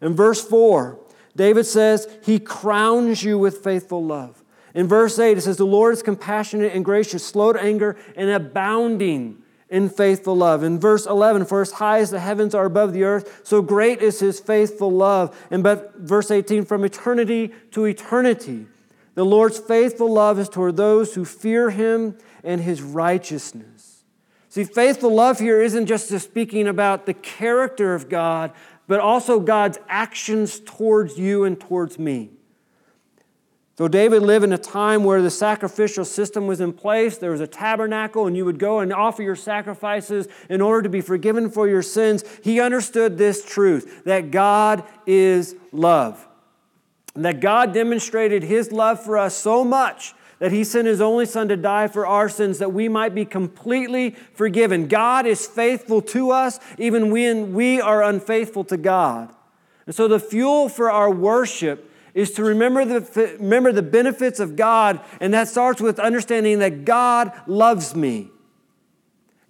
In 0.00 0.14
verse 0.14 0.46
4, 0.46 0.98
David 1.34 1.66
says, 1.66 2.08
He 2.22 2.38
crowns 2.38 3.22
you 3.22 3.38
with 3.38 3.64
faithful 3.64 4.04
love. 4.04 4.42
In 4.74 4.88
verse 4.88 5.18
8, 5.18 5.38
it 5.38 5.40
says, 5.42 5.56
The 5.56 5.66
Lord 5.66 5.94
is 5.94 6.02
compassionate 6.02 6.74
and 6.74 6.84
gracious, 6.84 7.26
slow 7.26 7.52
to 7.52 7.60
anger, 7.60 7.96
and 8.14 8.30
abounding 8.30 9.42
in 9.68 9.88
faithful 9.88 10.36
love. 10.36 10.62
In 10.62 10.78
verse 10.78 11.06
11, 11.06 11.46
for 11.46 11.60
as 11.60 11.72
high 11.72 11.98
as 11.98 12.10
the 12.10 12.20
heavens 12.20 12.54
are 12.54 12.66
above 12.66 12.92
the 12.92 13.04
earth, 13.04 13.40
so 13.44 13.62
great 13.62 14.00
is 14.00 14.20
his 14.20 14.38
faithful 14.38 14.90
love. 14.90 15.36
And 15.50 15.62
but 15.62 15.96
verse 15.96 16.30
18, 16.30 16.64
from 16.64 16.84
eternity 16.84 17.52
to 17.72 17.84
eternity, 17.84 18.66
the 19.14 19.24
Lord's 19.24 19.58
faithful 19.58 20.12
love 20.12 20.38
is 20.38 20.48
toward 20.48 20.76
those 20.76 21.14
who 21.14 21.24
fear 21.24 21.70
him 21.70 22.16
and 22.44 22.60
his 22.60 22.82
righteousness. 22.82 23.75
See, 24.56 24.64
faithful 24.64 25.14
love 25.14 25.38
here 25.38 25.60
isn't 25.60 25.84
just 25.84 26.08
speaking 26.18 26.66
about 26.66 27.04
the 27.04 27.12
character 27.12 27.94
of 27.94 28.08
God, 28.08 28.52
but 28.86 29.00
also 29.00 29.38
God's 29.38 29.78
actions 29.86 30.60
towards 30.60 31.18
you 31.18 31.44
and 31.44 31.60
towards 31.60 31.98
me. 31.98 32.30
So 33.76 33.86
David 33.86 34.22
lived 34.22 34.46
in 34.46 34.54
a 34.54 34.56
time 34.56 35.04
where 35.04 35.20
the 35.20 35.28
sacrificial 35.28 36.06
system 36.06 36.46
was 36.46 36.62
in 36.62 36.72
place. 36.72 37.18
There 37.18 37.32
was 37.32 37.42
a 37.42 37.46
tabernacle, 37.46 38.26
and 38.26 38.34
you 38.34 38.46
would 38.46 38.58
go 38.58 38.78
and 38.78 38.94
offer 38.94 39.22
your 39.22 39.36
sacrifices 39.36 40.26
in 40.48 40.62
order 40.62 40.84
to 40.84 40.88
be 40.88 41.02
forgiven 41.02 41.50
for 41.50 41.68
your 41.68 41.82
sins. 41.82 42.24
He 42.42 42.58
understood 42.58 43.18
this 43.18 43.44
truth 43.44 44.04
that 44.06 44.30
God 44.30 44.84
is 45.04 45.54
love. 45.70 46.26
And 47.14 47.26
that 47.26 47.40
God 47.40 47.74
demonstrated 47.74 48.42
his 48.42 48.72
love 48.72 49.04
for 49.04 49.18
us 49.18 49.36
so 49.36 49.64
much 49.64 50.14
that 50.38 50.52
he 50.52 50.64
sent 50.64 50.86
his 50.86 51.00
only 51.00 51.26
son 51.26 51.48
to 51.48 51.56
die 51.56 51.88
for 51.88 52.06
our 52.06 52.28
sins 52.28 52.58
that 52.58 52.72
we 52.72 52.88
might 52.88 53.14
be 53.14 53.24
completely 53.24 54.10
forgiven. 54.34 54.86
God 54.86 55.26
is 55.26 55.46
faithful 55.46 56.02
to 56.02 56.30
us 56.30 56.60
even 56.78 57.10
when 57.10 57.54
we 57.54 57.80
are 57.80 58.02
unfaithful 58.02 58.64
to 58.64 58.76
God. 58.76 59.34
And 59.86 59.94
so 59.94 60.08
the 60.08 60.20
fuel 60.20 60.68
for 60.68 60.90
our 60.90 61.10
worship 61.10 61.90
is 62.12 62.32
to 62.32 62.42
remember 62.42 62.84
the, 62.84 63.36
remember 63.38 63.72
the 63.72 63.82
benefits 63.82 64.40
of 64.40 64.56
God, 64.56 65.00
and 65.20 65.34
that 65.34 65.48
starts 65.48 65.80
with 65.80 65.98
understanding 65.98 66.58
that 66.60 66.84
God 66.84 67.30
loves 67.46 67.94
me. 67.94 68.30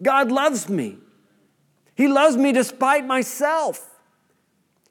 God 0.02 0.30
loves 0.30 0.68
me. 0.68 0.98
He 1.94 2.08
loves 2.08 2.36
me 2.36 2.52
despite 2.52 3.06
myself. 3.06 3.95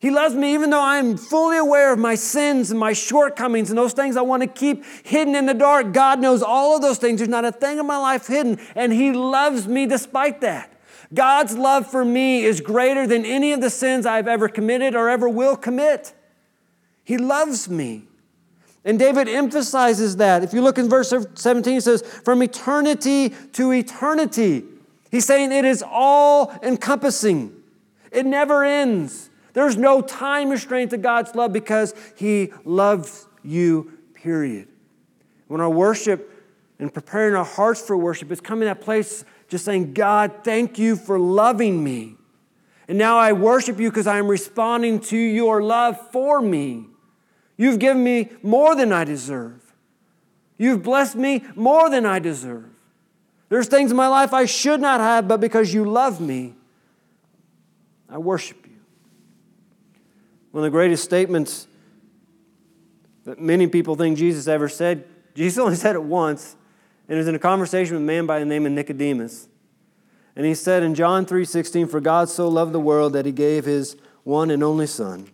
He 0.05 0.11
loves 0.11 0.35
me 0.35 0.53
even 0.53 0.69
though 0.69 0.83
I'm 0.83 1.17
fully 1.17 1.57
aware 1.57 1.91
of 1.91 1.97
my 1.97 2.13
sins 2.13 2.69
and 2.69 2.79
my 2.79 2.93
shortcomings 2.93 3.71
and 3.71 3.77
those 3.77 3.93
things 3.93 4.15
I 4.15 4.21
want 4.21 4.43
to 4.43 4.47
keep 4.47 4.85
hidden 5.03 5.33
in 5.33 5.47
the 5.47 5.53
dark. 5.55 5.93
God 5.93 6.19
knows 6.19 6.43
all 6.43 6.75
of 6.75 6.83
those 6.83 6.99
things. 6.99 7.19
There's 7.19 7.27
not 7.27 7.43
a 7.43 7.51
thing 7.51 7.79
in 7.79 7.87
my 7.87 7.97
life 7.97 8.27
hidden, 8.27 8.59
and 8.75 8.93
He 8.93 9.13
loves 9.13 9.67
me 9.67 9.87
despite 9.87 10.41
that. 10.41 10.71
God's 11.11 11.57
love 11.57 11.89
for 11.89 12.05
me 12.05 12.43
is 12.43 12.61
greater 12.61 13.07
than 13.07 13.25
any 13.25 13.51
of 13.51 13.61
the 13.61 13.71
sins 13.71 14.05
I've 14.05 14.27
ever 14.27 14.47
committed 14.47 14.93
or 14.93 15.09
ever 15.09 15.27
will 15.27 15.57
commit. 15.57 16.13
He 17.03 17.17
loves 17.17 17.67
me. 17.67 18.03
And 18.83 18.99
David 18.99 19.27
emphasizes 19.27 20.17
that. 20.17 20.43
If 20.43 20.53
you 20.53 20.61
look 20.61 20.77
in 20.77 20.87
verse 20.87 21.11
17, 21.33 21.77
it 21.77 21.81
says, 21.81 22.03
From 22.03 22.43
eternity 22.43 23.29
to 23.53 23.71
eternity. 23.71 24.65
He's 25.09 25.25
saying 25.25 25.51
it 25.51 25.65
is 25.65 25.83
all 25.83 26.55
encompassing, 26.61 27.55
it 28.11 28.27
never 28.27 28.63
ends. 28.63 29.31
There's 29.55 29.77
no 29.77 30.01
time 30.01 30.49
restraint 30.49 30.91
to 30.91 30.97
God's 30.97 31.33
love 31.33 31.53
because 31.53 31.93
He 32.17 32.51
loves 32.65 33.25
you, 33.41 33.97
period. 34.13 34.67
When 35.47 35.61
our 35.61 35.69
worship 35.69 36.29
and 36.77 36.93
preparing 36.93 37.35
our 37.35 37.45
hearts 37.45 37.79
for 37.79 37.95
worship 37.95 38.29
is 38.33 38.41
coming 38.41 38.65
that 38.65 38.81
place 38.81 39.23
just 39.47 39.63
saying, 39.63 39.93
God, 39.93 40.43
thank 40.43 40.77
you 40.77 40.97
for 40.97 41.17
loving 41.17 41.81
me. 41.81 42.17
And 42.89 42.97
now 42.97 43.17
I 43.17 43.31
worship 43.31 43.79
you 43.79 43.89
because 43.89 44.07
I 44.07 44.17
am 44.17 44.27
responding 44.27 44.99
to 45.01 45.17
your 45.17 45.63
love 45.63 46.11
for 46.11 46.41
me. 46.41 46.87
You've 47.55 47.79
given 47.79 48.03
me 48.03 48.31
more 48.43 48.75
than 48.75 48.91
I 48.91 49.05
deserve. 49.05 49.73
You've 50.57 50.83
blessed 50.83 51.15
me 51.15 51.45
more 51.55 51.89
than 51.89 52.05
I 52.05 52.19
deserve. 52.19 52.71
There's 53.47 53.67
things 53.67 53.91
in 53.91 53.95
my 53.95 54.09
life 54.09 54.33
I 54.33 54.43
should 54.43 54.81
not 54.81 54.99
have, 54.99 55.29
but 55.29 55.39
because 55.39 55.73
you 55.73 55.85
love 55.85 56.19
me, 56.19 56.55
I 58.09 58.17
worship. 58.17 58.64
One 60.55 60.63
of 60.63 60.71
the 60.71 60.77
greatest 60.77 61.03
statements 61.03 61.67
that 63.25 63.41
many 63.41 63.67
people 63.67 63.97
think 63.97 64.17
Jesus 64.17 64.47
ever 64.47 64.69
said, 64.69 65.03
Jesus 65.33 65.57
only 65.57 65.75
said 65.75 65.95
it 65.95 66.03
once, 66.03 66.55
and 67.09 67.17
it 67.17 67.19
was 67.19 67.27
in 67.27 67.35
a 67.35 67.39
conversation 67.39 67.95
with 67.95 68.03
a 68.03 68.05
man 68.05 68.25
by 68.25 68.39
the 68.39 68.45
name 68.45 68.65
of 68.65 68.71
Nicodemus. 68.71 69.49
And 70.33 70.45
he 70.45 70.55
said 70.55 70.81
in 70.81 70.95
John 70.95 71.25
3:16, 71.25 71.89
For 71.91 71.99
God 71.99 72.29
so 72.29 72.47
loved 72.47 72.71
the 72.71 72.79
world 72.79 73.11
that 73.11 73.25
he 73.25 73.33
gave 73.33 73.65
his 73.65 73.97
one 74.23 74.49
and 74.49 74.63
only 74.63 74.87
Son, 74.87 75.27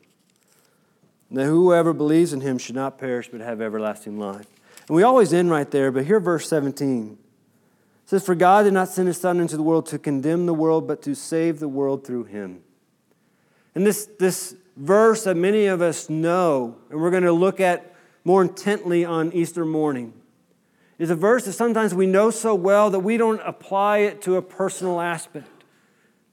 that 1.30 1.46
whoever 1.46 1.94
believes 1.94 2.34
in 2.34 2.42
him 2.42 2.58
should 2.58 2.74
not 2.74 2.98
perish 2.98 3.30
but 3.32 3.42
have 3.42 3.62
everlasting 3.62 4.18
life. 4.18 4.48
And 4.88 4.96
we 4.96 5.04
always 5.04 5.34
end 5.34 5.52
right 5.52 5.70
there, 5.70 5.92
but 5.92 6.06
here 6.06 6.20
verse 6.20 6.50
17 6.50 7.20
says, 8.08 8.26
For 8.26 8.34
God 8.34 8.64
did 8.64 8.74
not 8.74 8.90
send 8.90 9.08
his 9.08 9.22
Son 9.22 9.40
into 9.40 9.56
the 9.56 9.62
world 9.62 9.86
to 9.86 10.00
condemn 10.00 10.48
the 10.48 10.56
world, 10.56 10.88
but 10.88 11.04
to 11.04 11.14
save 11.14 11.60
the 11.60 11.70
world 11.70 12.08
through 12.08 12.24
him. 12.24 12.64
And 13.76 13.86
this, 13.86 14.10
this 14.18 14.56
verse 14.76 15.24
that 15.24 15.36
many 15.36 15.66
of 15.66 15.82
us 15.82 16.10
know, 16.10 16.78
and 16.90 17.02
we're 17.02 17.12
going 17.12 17.24
to 17.24 17.32
look 17.32 17.60
at 17.60 17.96
more 18.24 18.42
intently 18.42 19.04
on 19.06 19.32
Easter 19.34 19.66
morning, 19.66 20.14
is 20.98 21.10
a 21.10 21.16
verse 21.16 21.46
that 21.46 21.54
sometimes 21.54 21.94
we 21.94 22.06
know 22.06 22.30
so 22.30 22.54
well 22.54 22.90
that 22.90 23.00
we 23.00 23.18
don't 23.18 23.42
apply 23.44 24.00
it 24.00 24.22
to 24.22 24.36
a 24.36 24.42
personal 24.42 25.02
aspect. 25.02 25.48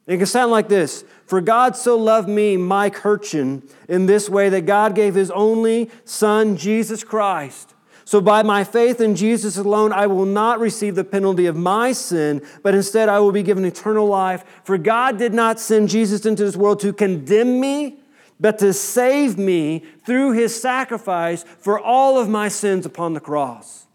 It 0.07 0.17
can 0.17 0.27
sound 0.27 0.51
like 0.51 0.69
this 0.69 1.05
For 1.27 1.41
God 1.41 1.77
so 1.77 1.97
loved 1.97 2.29
me, 2.29 2.57
Mike 2.57 2.97
Hurchin, 2.97 3.69
in 3.89 4.07
this 4.07 4.29
way 4.29 4.49
that 4.49 4.63
God 4.67 4.95
gave 4.95 5.15
his 5.15 5.31
only 5.31 5.91
Son, 6.05 6.57
Jesus 6.57 7.05
Christ 7.05 7.75
so 8.09 8.23
by 8.23 8.43
my 8.43 8.65
faith 8.65 9.03
in 9.03 9.17
Jesus 9.17 9.59
alone, 9.59 9.93
I 9.93 10.07
will 10.07 10.25
not 10.25 10.61
receive 10.61 10.95
the 10.95 11.05
penalty 11.05 11.45
of 11.45 11.57
my 11.57 11.93
sin, 11.93 12.41
but 12.63 12.75
instead 12.75 13.11
I 13.11 13.21
will 13.21 13.33
be 13.33 13.43
given 13.43 13.67
eternal 13.67 14.07
life. 14.07 14.45
For 14.65 14.79
God 14.79 15.19
did 15.19 15.35
not 15.35 15.61
send 15.61 15.91
Jesus 15.91 16.25
into 16.25 16.43
this 16.43 16.57
world 16.57 16.81
to 16.81 16.95
condemn 16.95 17.61
me, 17.61 17.99
but 18.41 18.59
to 18.59 18.73
save 18.73 19.39
me 19.39 19.85
through 20.05 20.33
his 20.33 20.61
sacrifice 20.61 21.43
for 21.43 21.79
all 21.79 22.19
of 22.19 22.29
my 22.29 22.49
sins 22.49 22.87
upon 22.87 23.15
the 23.15 23.21
cross. 23.21 23.87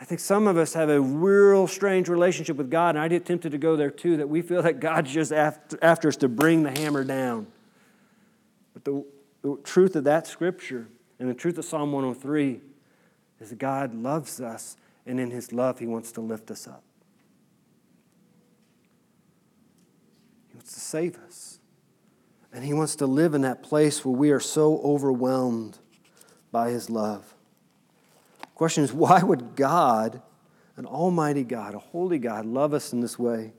I 0.00 0.04
think 0.04 0.20
some 0.20 0.46
of 0.46 0.56
us 0.56 0.72
have 0.72 0.88
a 0.88 1.00
real 1.00 1.66
strange 1.66 2.08
relationship 2.08 2.56
with 2.56 2.70
God, 2.70 2.96
and 2.96 2.98
I 2.98 3.08
get 3.08 3.26
tempted 3.26 3.52
to 3.52 3.58
go 3.58 3.76
there 3.76 3.90
too, 3.90 4.16
that 4.16 4.28
we 4.28 4.40
feel 4.40 4.62
that 4.62 4.80
God's 4.80 5.12
just 5.12 5.30
after, 5.30 5.78
after 5.82 6.08
us 6.08 6.16
to 6.16 6.28
bring 6.28 6.62
the 6.62 6.70
hammer 6.70 7.04
down. 7.04 7.46
But 8.72 8.84
the, 8.84 9.04
the 9.42 9.58
truth 9.62 9.96
of 9.96 10.04
that 10.04 10.26
scripture 10.26 10.88
and 11.18 11.28
the 11.28 11.34
truth 11.34 11.58
of 11.58 11.66
Psalm 11.66 11.92
103 11.92 12.60
is 13.40 13.50
that 13.50 13.58
God 13.58 13.94
loves 13.94 14.40
us, 14.40 14.78
and 15.04 15.20
in 15.20 15.30
His 15.30 15.52
love, 15.52 15.78
He 15.78 15.86
wants 15.86 16.12
to 16.12 16.22
lift 16.22 16.50
us 16.50 16.66
up. 16.66 16.82
He 20.48 20.56
wants 20.56 20.72
to 20.72 20.80
save 20.80 21.18
us. 21.18 21.49
And 22.52 22.64
He 22.64 22.72
wants 22.72 22.96
to 22.96 23.06
live 23.06 23.34
in 23.34 23.42
that 23.42 23.62
place 23.62 24.04
where 24.04 24.16
we 24.16 24.30
are 24.30 24.40
so 24.40 24.78
overwhelmed 24.82 25.78
by 26.50 26.70
His 26.70 26.90
love. 26.90 27.34
The 28.40 28.46
question 28.54 28.84
is 28.84 28.92
why 28.94 29.22
would 29.22 29.56
God, 29.56 30.22
an 30.76 30.86
almighty 30.86 31.44
God, 31.44 31.74
a 31.74 31.78
holy 31.78 32.18
God, 32.18 32.46
love 32.46 32.74
us 32.74 32.92
in 32.92 33.00
this 33.00 33.18
way? 33.18 33.52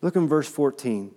Look 0.00 0.16
in 0.16 0.28
verse 0.28 0.48
14. 0.48 1.14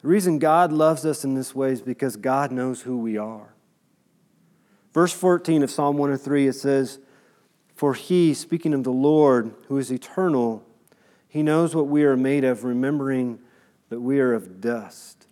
The 0.00 0.08
reason 0.08 0.38
God 0.38 0.70
loves 0.70 1.06
us 1.06 1.24
in 1.24 1.34
this 1.34 1.54
way 1.54 1.72
is 1.72 1.80
because 1.80 2.16
God 2.16 2.52
knows 2.52 2.82
who 2.82 2.98
we 2.98 3.16
are. 3.16 3.54
Verse 4.92 5.12
14 5.12 5.62
of 5.62 5.70
Psalm 5.70 5.96
103, 5.96 6.46
it 6.46 6.52
says, 6.52 6.98
For 7.74 7.94
he, 7.94 8.34
speaking 8.34 8.74
of 8.74 8.84
the 8.84 8.92
Lord, 8.92 9.54
who 9.68 9.78
is 9.78 9.90
eternal, 9.90 10.62
he 11.26 11.42
knows 11.42 11.74
what 11.74 11.88
we 11.88 12.04
are 12.04 12.16
made 12.16 12.44
of, 12.44 12.64
remembering 12.64 13.40
that 13.94 14.00
we 14.00 14.18
are 14.18 14.32
of 14.32 14.60
dust. 14.60 15.28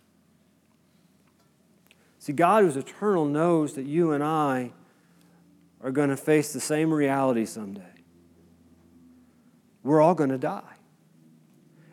See, 2.17 2.31
God 2.31 2.63
who's 2.63 2.77
eternal 2.77 3.25
knows 3.25 3.73
that 3.73 3.85
you 3.85 4.13
and 4.13 4.23
I 4.23 4.71
are 5.81 5.91
going 5.91 6.07
to 6.07 6.15
face 6.15 6.53
the 6.53 6.61
same 6.61 6.93
reality 6.93 7.43
someday. 7.43 7.83
We're 9.83 9.99
all 9.99 10.15
going 10.15 10.29
to 10.29 10.37
die. 10.37 10.61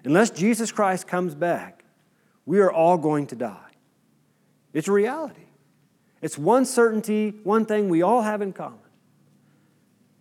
Unless 0.04 0.30
Jesus 0.30 0.70
Christ 0.70 1.08
comes 1.08 1.34
back, 1.34 1.82
we 2.46 2.60
are 2.60 2.70
all 2.70 2.96
going 2.96 3.26
to 3.26 3.34
die. 3.34 3.72
It's 4.72 4.86
a 4.86 4.92
reality. 4.92 5.48
It's 6.22 6.38
one 6.38 6.66
certainty, 6.66 7.34
one 7.42 7.66
thing 7.66 7.88
we 7.88 8.02
all 8.02 8.22
have 8.22 8.42
in 8.42 8.52
common. 8.52 8.78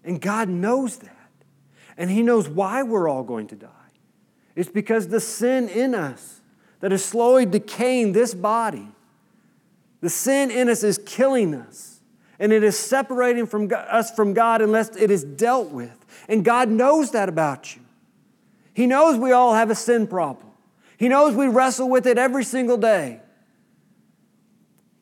And 0.04 0.20
God 0.20 0.50
knows 0.50 0.98
that. 0.98 1.16
And 1.96 2.10
He 2.10 2.24
knows 2.24 2.50
why 2.50 2.82
we're 2.82 3.08
all 3.08 3.22
going 3.22 3.46
to 3.50 3.56
die. 3.56 3.70
It's 4.56 4.72
because 4.72 5.10
the 5.10 5.20
sin 5.20 5.70
in 5.70 5.94
us 5.94 6.39
that 6.80 6.94
is 6.94 7.04
slowly 7.04 7.46
decaying 7.46 8.14
this 8.14 8.34
body, 8.34 8.88
the 10.02 10.10
sin 10.10 10.50
in 10.50 10.70
us 10.70 10.84
is 10.84 11.00
killing 11.06 11.54
us. 11.54 12.00
And 12.42 12.54
it 12.54 12.64
is 12.64 12.80
separating 12.80 13.46
from 13.46 13.70
us 13.74 14.12
from 14.12 14.34
God 14.34 14.62
unless 14.62 14.96
it 14.96 15.12
is 15.12 15.26
dealt 15.26 15.72
with. 15.72 16.06
And 16.30 16.46
God 16.46 16.70
knows 16.70 17.12
that 17.12 17.28
about 17.28 17.76
you. 17.76 17.82
He 18.74 18.88
knows 18.88 19.18
we 19.18 19.34
all 19.34 19.54
have 19.54 19.70
a 19.70 19.76
sin 19.76 20.08
problem. 20.08 20.48
He 20.96 21.10
knows 21.10 21.36
we 21.36 21.48
wrestle 21.48 21.90
with 21.90 22.08
it 22.08 22.18
every 22.18 22.46
single 22.46 22.78
day. 22.78 23.20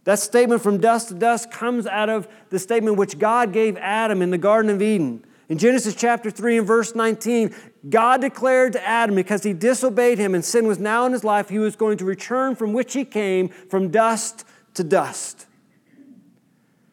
That 0.06 0.18
statement 0.18 0.64
from 0.64 0.80
dust 0.80 1.10
to 1.10 1.14
dust 1.14 1.52
comes 1.52 1.86
out 1.86 2.10
of 2.10 2.28
the 2.50 2.58
statement 2.58 2.98
which 2.98 3.20
God 3.20 3.54
gave 3.54 3.78
Adam 3.78 4.22
in 4.24 4.32
the 4.32 4.38
Garden 4.40 4.72
of 4.72 4.82
Eden. 4.82 5.24
In 5.50 5.58
Genesis 5.58 5.96
chapter 5.96 6.30
3 6.30 6.58
and 6.58 6.68
verse 6.68 6.94
19, 6.94 7.56
God 7.90 8.20
declared 8.20 8.74
to 8.74 8.86
Adam, 8.86 9.16
because 9.16 9.44
he 9.44 9.54
disobeyed 9.54 10.18
him 10.18 10.36
and 10.36 10.44
sin 10.44 10.68
was 10.68 10.78
now 10.78 11.06
in 11.06 11.14
his 11.14 11.24
life, 11.24 11.48
he 11.48 11.60
was 11.60 11.76
going 11.76 11.98
to 12.00 12.06
return 12.06 12.56
from 12.56 12.74
which 12.74 12.94
he 12.94 13.06
came, 13.06 13.48
from 13.48 13.90
dust 13.90 14.44
to 14.74 14.84
dust. 14.84 15.46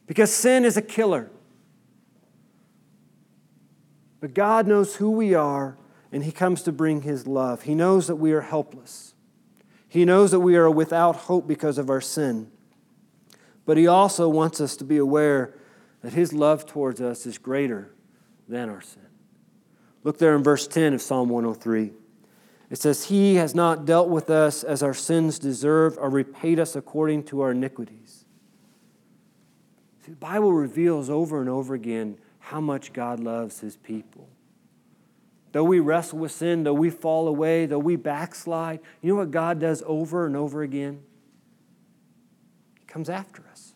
Because 0.07 0.33
sin 0.33 0.65
is 0.65 0.77
a 0.77 0.83
killer. 0.83 1.31
But 4.21 4.35
God 4.35 4.69
knows 4.69 4.97
who 4.97 5.11
we 5.11 5.35
are, 5.35 5.77
and 6.13 6.23
he 6.23 6.31
comes 6.31 6.63
to 6.63 6.73
bring 6.73 7.03
his 7.03 7.27
love. 7.27 7.63
He 7.63 7.75
knows 7.75 8.07
that 8.07 8.17
we 8.17 8.33
are 8.33 8.43
helpless, 8.43 9.15
he 9.89 10.05
knows 10.05 10.31
that 10.31 10.41
we 10.41 10.57
are 10.57 10.71
without 10.71 11.17
hope 11.17 11.49
because 11.49 11.77
of 11.77 11.91
our 11.91 12.01
sin. 12.01 12.51
But 13.67 13.79
he 13.79 13.87
also 13.87 14.29
wants 14.29 14.61
us 14.61 14.77
to 14.77 14.85
be 14.85 14.99
aware 14.99 15.55
that 16.03 16.13
his 16.13 16.33
love 16.33 16.67
towards 16.67 17.01
us 17.01 17.25
is 17.27 17.39
greater 17.39 17.94
than 18.49 18.69
our 18.69 18.81
sin. 18.81 19.03
Look 20.03 20.19
there 20.19 20.37
in 20.37 20.43
verse 20.43 20.67
10 20.67 20.95
of 20.95 21.03
Psalm 21.03 21.29
103. 21.29 21.93
It 22.71 22.79
says, 22.79 23.05
He 23.05 23.37
has 23.37 23.55
not 23.55 23.85
dealt 23.85 24.09
with 24.09 24.31
us 24.31 24.65
as 24.65 24.83
our 24.83 24.95
sins 24.95 25.39
deserve 25.39 25.97
or 25.99 26.11
repaid 26.11 26.59
us 26.59 26.77
according 26.77 27.25
to 27.25 27.41
our 27.41 27.53
iniquities. 27.53 28.25
See, 30.05 30.13
the 30.13 30.17
Bible 30.17 30.53
reveals 30.53 31.09
over 31.09 31.41
and 31.41 31.49
over 31.49 31.75
again 31.75 32.19
how 32.39 32.61
much 32.61 32.93
God 32.93 33.21
loves 33.21 33.61
his 33.61 33.77
people. 33.77 34.29
Though 35.53 35.65
we 35.65 35.81
wrestle 35.81 36.19
with 36.19 36.33
sin, 36.33 36.65
though 36.65 36.75
we 36.75 36.91
fall 36.91 37.29
away, 37.29 37.65
though 37.65 37.79
we 37.79 37.97
backslide, 37.97 38.81
you 39.01 39.13
know 39.13 39.21
what 39.21 39.31
God 39.31 39.61
does 39.61 39.83
over 39.87 40.27
and 40.27 40.37
over 40.37 40.63
again? 40.63 41.01
He 42.81 42.85
comes 42.87 43.09
after 43.09 43.45
us. 43.51 43.73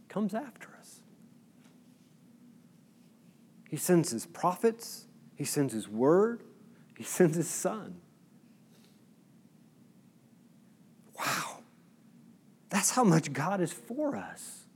He 0.00 0.08
comes 0.08 0.34
after 0.34 0.68
us. 0.68 0.75
He 3.68 3.76
sends 3.76 4.10
his 4.10 4.26
prophets, 4.26 5.06
he 5.34 5.44
sends 5.44 5.72
his 5.72 5.88
word, 5.88 6.42
he 6.96 7.04
sends 7.04 7.36
his 7.36 7.48
son. 7.48 8.00
Wow. 11.18 11.58
That's 12.68 12.90
how 12.90 13.04
much 13.04 13.32
God 13.32 13.60
is 13.60 13.72
for 13.72 14.16
us. 14.16 14.66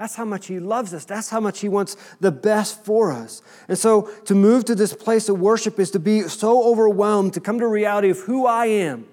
That's 0.00 0.14
how 0.14 0.24
much 0.24 0.46
He 0.46 0.60
loves 0.60 0.94
us. 0.94 1.04
That's 1.04 1.28
how 1.28 1.40
much 1.40 1.60
He 1.60 1.68
wants 1.68 1.94
the 2.20 2.32
best 2.32 2.86
for 2.86 3.12
us. 3.12 3.42
And 3.68 3.76
so 3.76 4.10
to 4.24 4.34
move 4.34 4.64
to 4.64 4.74
this 4.74 4.94
place 4.94 5.28
of 5.28 5.38
worship 5.38 5.78
is 5.78 5.90
to 5.90 5.98
be 5.98 6.22
so 6.22 6.64
overwhelmed, 6.64 7.34
to 7.34 7.40
come 7.40 7.58
to 7.58 7.66
reality 7.66 8.08
of 8.08 8.20
who 8.20 8.46
I 8.46 8.66
am. 8.66 9.06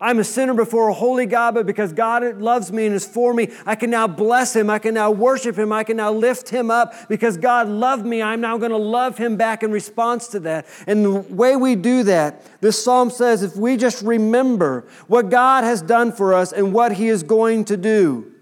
I'm 0.00 0.18
a 0.18 0.24
sinner 0.24 0.54
before 0.54 0.88
a 0.88 0.92
holy 0.92 1.24
God, 1.24 1.54
but 1.54 1.66
because 1.66 1.92
God 1.92 2.38
loves 2.38 2.72
me 2.72 2.86
and 2.86 2.94
is 2.94 3.06
for 3.06 3.32
me, 3.32 3.52
I 3.64 3.76
can 3.76 3.90
now 3.90 4.08
bless 4.08 4.54
Him. 4.54 4.68
I 4.68 4.80
can 4.80 4.94
now 4.94 5.12
worship 5.12 5.56
Him. 5.56 5.72
I 5.72 5.84
can 5.84 5.96
now 5.96 6.12
lift 6.12 6.48
Him 6.48 6.70
up. 6.70 7.08
Because 7.08 7.36
God 7.36 7.68
loved 7.68 8.04
me, 8.04 8.20
I'm 8.20 8.40
now 8.40 8.58
going 8.58 8.72
to 8.72 8.76
love 8.76 9.16
Him 9.16 9.36
back 9.36 9.62
in 9.62 9.70
response 9.70 10.28
to 10.28 10.40
that. 10.40 10.66
And 10.86 11.04
the 11.04 11.12
way 11.12 11.54
we 11.54 11.76
do 11.76 12.02
that, 12.04 12.44
this 12.60 12.82
psalm 12.82 13.10
says 13.10 13.42
if 13.42 13.56
we 13.56 13.76
just 13.76 14.02
remember 14.02 14.84
what 15.06 15.30
God 15.30 15.62
has 15.62 15.80
done 15.80 16.12
for 16.12 16.34
us 16.34 16.52
and 16.52 16.72
what 16.72 16.92
He 16.92 17.08
is 17.08 17.22
going 17.22 17.64
to 17.66 17.76
do, 17.76 18.32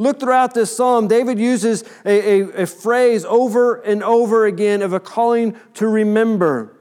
Look 0.00 0.20
throughout 0.20 0.54
this 0.54 0.74
psalm, 0.74 1.08
David 1.08 1.40
uses 1.40 1.82
a, 2.04 2.40
a, 2.40 2.62
a, 2.62 2.66
phrase 2.66 3.24
over 3.24 3.80
and 3.80 4.00
over 4.00 4.46
again 4.46 4.80
of 4.80 4.92
a 4.92 5.00
calling 5.00 5.56
to 5.74 5.88
remember. 5.88 6.77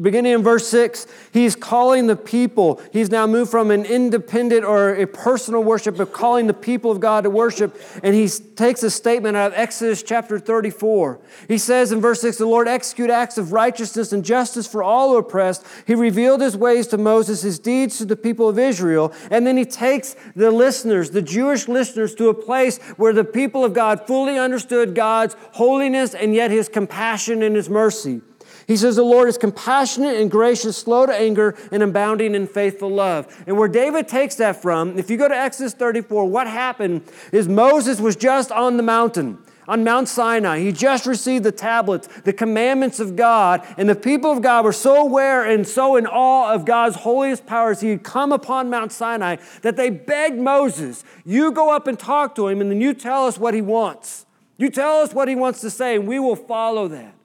Beginning 0.00 0.32
in 0.32 0.42
verse 0.42 0.66
6, 0.68 1.06
he's 1.34 1.54
calling 1.54 2.06
the 2.06 2.16
people. 2.16 2.80
He's 2.94 3.10
now 3.10 3.26
moved 3.26 3.50
from 3.50 3.70
an 3.70 3.84
independent 3.84 4.64
or 4.64 4.94
a 4.94 5.06
personal 5.06 5.62
worship 5.62 6.00
of 6.00 6.14
calling 6.14 6.46
the 6.46 6.54
people 6.54 6.90
of 6.90 6.98
God 6.98 7.24
to 7.24 7.30
worship. 7.30 7.78
And 8.02 8.14
he 8.14 8.26
takes 8.26 8.82
a 8.82 8.90
statement 8.90 9.36
out 9.36 9.52
of 9.52 9.58
Exodus 9.58 10.02
chapter 10.02 10.38
34. 10.38 11.20
He 11.46 11.58
says 11.58 11.92
in 11.92 12.00
verse 12.00 12.22
6 12.22 12.38
The 12.38 12.46
Lord 12.46 12.68
execute 12.68 13.10
acts 13.10 13.36
of 13.36 13.52
righteousness 13.52 14.14
and 14.14 14.24
justice 14.24 14.66
for 14.66 14.82
all 14.82 15.14
oppressed. 15.18 15.62
He 15.86 15.94
revealed 15.94 16.40
his 16.40 16.56
ways 16.56 16.86
to 16.86 16.96
Moses, 16.96 17.42
his 17.42 17.58
deeds 17.58 17.98
to 17.98 18.06
the 18.06 18.16
people 18.16 18.48
of 18.48 18.58
Israel. 18.58 19.12
And 19.30 19.46
then 19.46 19.58
he 19.58 19.66
takes 19.66 20.16
the 20.34 20.50
listeners, 20.50 21.10
the 21.10 21.20
Jewish 21.20 21.68
listeners, 21.68 22.14
to 22.14 22.30
a 22.30 22.34
place 22.34 22.78
where 22.96 23.12
the 23.12 23.24
people 23.24 23.62
of 23.62 23.74
God 23.74 24.06
fully 24.06 24.38
understood 24.38 24.94
God's 24.94 25.36
holiness 25.52 26.14
and 26.14 26.34
yet 26.34 26.50
his 26.50 26.70
compassion 26.70 27.42
and 27.42 27.54
his 27.54 27.68
mercy. 27.68 28.22
He 28.66 28.76
says, 28.76 28.96
The 28.96 29.02
Lord 29.02 29.28
is 29.28 29.38
compassionate 29.38 30.16
and 30.16 30.30
gracious, 30.30 30.76
slow 30.76 31.06
to 31.06 31.14
anger, 31.14 31.56
and 31.70 31.82
abounding 31.82 32.34
in 32.34 32.46
faithful 32.46 32.90
love. 32.90 33.44
And 33.46 33.56
where 33.56 33.68
David 33.68 34.08
takes 34.08 34.34
that 34.36 34.60
from, 34.60 34.98
if 34.98 35.10
you 35.10 35.16
go 35.16 35.28
to 35.28 35.36
Exodus 35.36 35.74
34, 35.74 36.28
what 36.28 36.46
happened 36.46 37.02
is 37.32 37.48
Moses 37.48 38.00
was 38.00 38.16
just 38.16 38.50
on 38.50 38.76
the 38.76 38.82
mountain 38.82 39.38
on 39.68 39.84
Mount 39.84 40.08
Sinai. 40.08 40.60
He 40.60 40.72
just 40.72 41.06
received 41.06 41.44
the 41.44 41.52
tablets, 41.52 42.08
the 42.22 42.32
commandments 42.32 43.00
of 43.00 43.16
God, 43.16 43.66
and 43.76 43.88
the 43.88 43.96
people 43.96 44.30
of 44.30 44.42
God 44.42 44.64
were 44.64 44.72
so 44.72 45.02
aware 45.02 45.44
and 45.44 45.66
so 45.66 45.96
in 45.96 46.06
awe 46.06 46.52
of 46.52 46.64
God's 46.64 46.96
holiest 46.96 47.46
powers. 47.46 47.80
He 47.80 47.90
had 47.90 48.02
come 48.02 48.32
upon 48.32 48.70
Mount 48.70 48.92
Sinai 48.92 49.36
that 49.62 49.76
they 49.76 49.90
begged 49.90 50.38
Moses, 50.38 51.04
You 51.24 51.50
go 51.52 51.74
up 51.74 51.86
and 51.86 51.98
talk 51.98 52.34
to 52.36 52.48
him, 52.48 52.60
and 52.60 52.70
then 52.70 52.80
you 52.80 52.94
tell 52.94 53.26
us 53.26 53.38
what 53.38 53.54
he 53.54 53.62
wants. 53.62 54.26
You 54.56 54.70
tell 54.70 55.00
us 55.00 55.12
what 55.12 55.28
he 55.28 55.34
wants 55.34 55.60
to 55.62 55.70
say, 55.70 55.96
and 55.96 56.06
we 56.06 56.18
will 56.18 56.36
follow 56.36 56.88
that. 56.88 57.15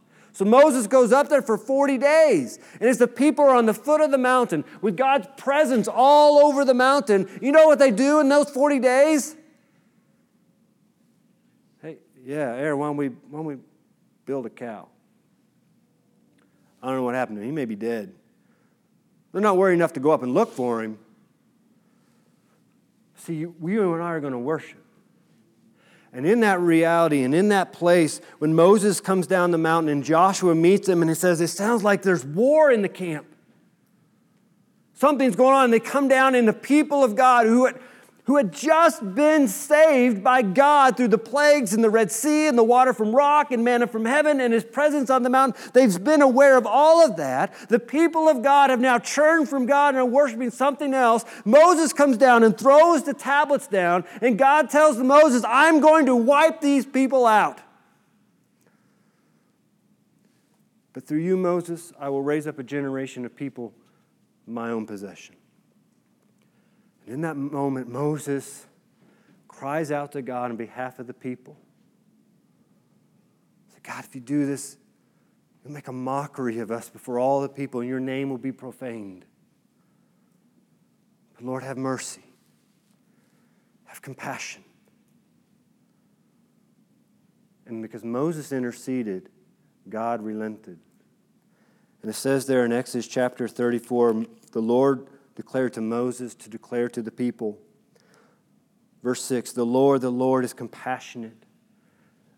So 0.41 0.45
Moses 0.45 0.87
goes 0.87 1.11
up 1.11 1.29
there 1.29 1.43
for 1.43 1.55
40 1.55 1.99
days. 1.99 2.57
And 2.79 2.89
as 2.89 2.97
the 2.97 3.07
people 3.07 3.45
are 3.45 3.55
on 3.55 3.67
the 3.67 3.75
foot 3.75 4.01
of 4.01 4.09
the 4.09 4.17
mountain 4.17 4.65
with 4.81 4.97
God's 4.97 5.27
presence 5.37 5.87
all 5.87 6.39
over 6.39 6.65
the 6.65 6.73
mountain, 6.73 7.29
you 7.43 7.51
know 7.51 7.67
what 7.67 7.77
they 7.77 7.91
do 7.91 8.19
in 8.19 8.27
those 8.27 8.49
40 8.49 8.79
days? 8.79 9.35
Hey, 11.83 11.97
yeah, 12.25 12.55
Aaron, 12.55 12.79
why 12.79 12.87
don't 12.87 12.97
we, 12.97 13.09
why 13.09 13.37
don't 13.37 13.45
we 13.45 13.57
build 14.25 14.47
a 14.47 14.49
cow? 14.49 14.87
I 16.81 16.87
don't 16.87 16.95
know 16.95 17.03
what 17.03 17.13
happened 17.13 17.37
to 17.37 17.43
him. 17.43 17.49
He 17.49 17.53
may 17.53 17.65
be 17.65 17.75
dead. 17.75 18.11
They're 19.33 19.41
not 19.43 19.57
worried 19.57 19.75
enough 19.75 19.93
to 19.93 19.99
go 19.99 20.09
up 20.09 20.23
and 20.23 20.33
look 20.33 20.53
for 20.53 20.81
him. 20.81 20.97
See, 23.17 23.45
we 23.45 23.77
and 23.77 24.01
I 24.01 24.07
are 24.07 24.19
going 24.19 24.33
to 24.33 24.39
worship. 24.39 24.80
And 26.13 26.25
in 26.25 26.41
that 26.41 26.59
reality 26.59 27.23
and 27.23 27.33
in 27.33 27.49
that 27.49 27.71
place, 27.71 28.19
when 28.39 28.53
Moses 28.53 28.99
comes 28.99 29.27
down 29.27 29.51
the 29.51 29.57
mountain 29.57 29.89
and 29.89 30.03
Joshua 30.03 30.53
meets 30.53 30.89
him 30.89 31.01
and 31.01 31.09
he 31.09 31.15
says, 31.15 31.39
It 31.39 31.47
sounds 31.47 31.83
like 31.83 32.01
there's 32.01 32.25
war 32.25 32.69
in 32.69 32.81
the 32.81 32.89
camp. 32.89 33.25
Something's 34.93 35.35
going 35.35 35.55
on. 35.55 35.65
And 35.65 35.73
they 35.73 35.79
come 35.79 36.07
down, 36.07 36.35
and 36.35 36.47
the 36.47 36.53
people 36.53 37.03
of 37.03 37.15
God 37.15 37.47
who 37.47 37.69
who 38.25 38.37
had 38.37 38.53
just 38.53 39.15
been 39.15 39.47
saved 39.47 40.23
by 40.23 40.41
God 40.41 40.95
through 40.95 41.07
the 41.07 41.17
plagues 41.17 41.73
in 41.73 41.81
the 41.81 41.89
Red 41.89 42.11
Sea 42.11 42.47
and 42.47 42.57
the 42.57 42.63
water 42.63 42.93
from 42.93 43.15
rock 43.15 43.51
and 43.51 43.63
manna 43.63 43.87
from 43.87 44.05
heaven 44.05 44.39
and 44.39 44.53
his 44.53 44.63
presence 44.63 45.09
on 45.09 45.23
the 45.23 45.29
mountain. 45.29 45.59
They've 45.73 46.03
been 46.03 46.21
aware 46.21 46.57
of 46.57 46.67
all 46.67 47.05
of 47.05 47.17
that. 47.17 47.53
The 47.69 47.79
people 47.79 48.29
of 48.29 48.43
God 48.43 48.69
have 48.69 48.79
now 48.79 48.99
turned 48.99 49.49
from 49.49 49.65
God 49.65 49.89
and 49.89 49.97
are 49.97 50.05
worshiping 50.05 50.51
something 50.51 50.93
else. 50.93 51.25
Moses 51.45 51.93
comes 51.93 52.17
down 52.17 52.43
and 52.43 52.57
throws 52.57 53.03
the 53.03 53.13
tablets 53.13 53.67
down, 53.67 54.05
and 54.21 54.37
God 54.37 54.69
tells 54.69 54.97
Moses, 54.97 55.43
I'm 55.47 55.79
going 55.79 56.05
to 56.05 56.15
wipe 56.15 56.61
these 56.61 56.85
people 56.85 57.25
out. 57.25 57.59
But 60.93 61.07
through 61.07 61.19
you, 61.19 61.37
Moses, 61.37 61.93
I 61.99 62.09
will 62.09 62.21
raise 62.21 62.47
up 62.47 62.59
a 62.59 62.63
generation 62.63 63.25
of 63.25 63.35
people 63.35 63.73
my 64.45 64.69
own 64.69 64.85
possession. 64.85 65.35
And 67.05 67.15
in 67.15 67.21
that 67.21 67.35
moment, 67.35 67.89
Moses 67.89 68.65
cries 69.47 69.91
out 69.91 70.11
to 70.13 70.21
God 70.21 70.51
on 70.51 70.57
behalf 70.57 70.99
of 70.99 71.07
the 71.07 71.13
people. 71.13 71.57
He 73.67 73.73
said, 73.73 73.83
God, 73.83 74.03
if 74.05 74.15
you 74.15 74.21
do 74.21 74.45
this, 74.45 74.77
you'll 75.63 75.73
make 75.73 75.87
a 75.87 75.93
mockery 75.93 76.59
of 76.59 76.71
us 76.71 76.89
before 76.89 77.19
all 77.19 77.41
the 77.41 77.49
people, 77.49 77.81
and 77.81 77.89
your 77.89 77.99
name 77.99 78.29
will 78.29 78.37
be 78.37 78.51
profaned. 78.51 79.25
But 81.35 81.45
Lord, 81.45 81.63
have 81.63 81.77
mercy. 81.77 82.23
Have 83.85 84.01
compassion. 84.01 84.63
And 87.65 87.81
because 87.81 88.03
Moses 88.03 88.51
interceded, 88.51 89.29
God 89.89 90.21
relented. 90.21 90.79
And 92.01 92.09
it 92.09 92.15
says 92.15 92.45
there 92.45 92.65
in 92.65 92.73
Exodus 92.73 93.07
chapter 93.07 93.47
34 93.47 94.25
the 94.51 94.61
Lord 94.61 95.07
declared 95.35 95.73
to 95.73 95.81
Moses 95.81 96.35
to 96.35 96.49
declare 96.49 96.89
to 96.89 97.01
the 97.01 97.11
people. 97.11 97.57
Verse 99.03 99.23
6 99.23 99.53
The 99.53 99.65
Lord, 99.65 100.01
the 100.01 100.11
Lord 100.11 100.45
is 100.45 100.53
compassionate 100.53 101.45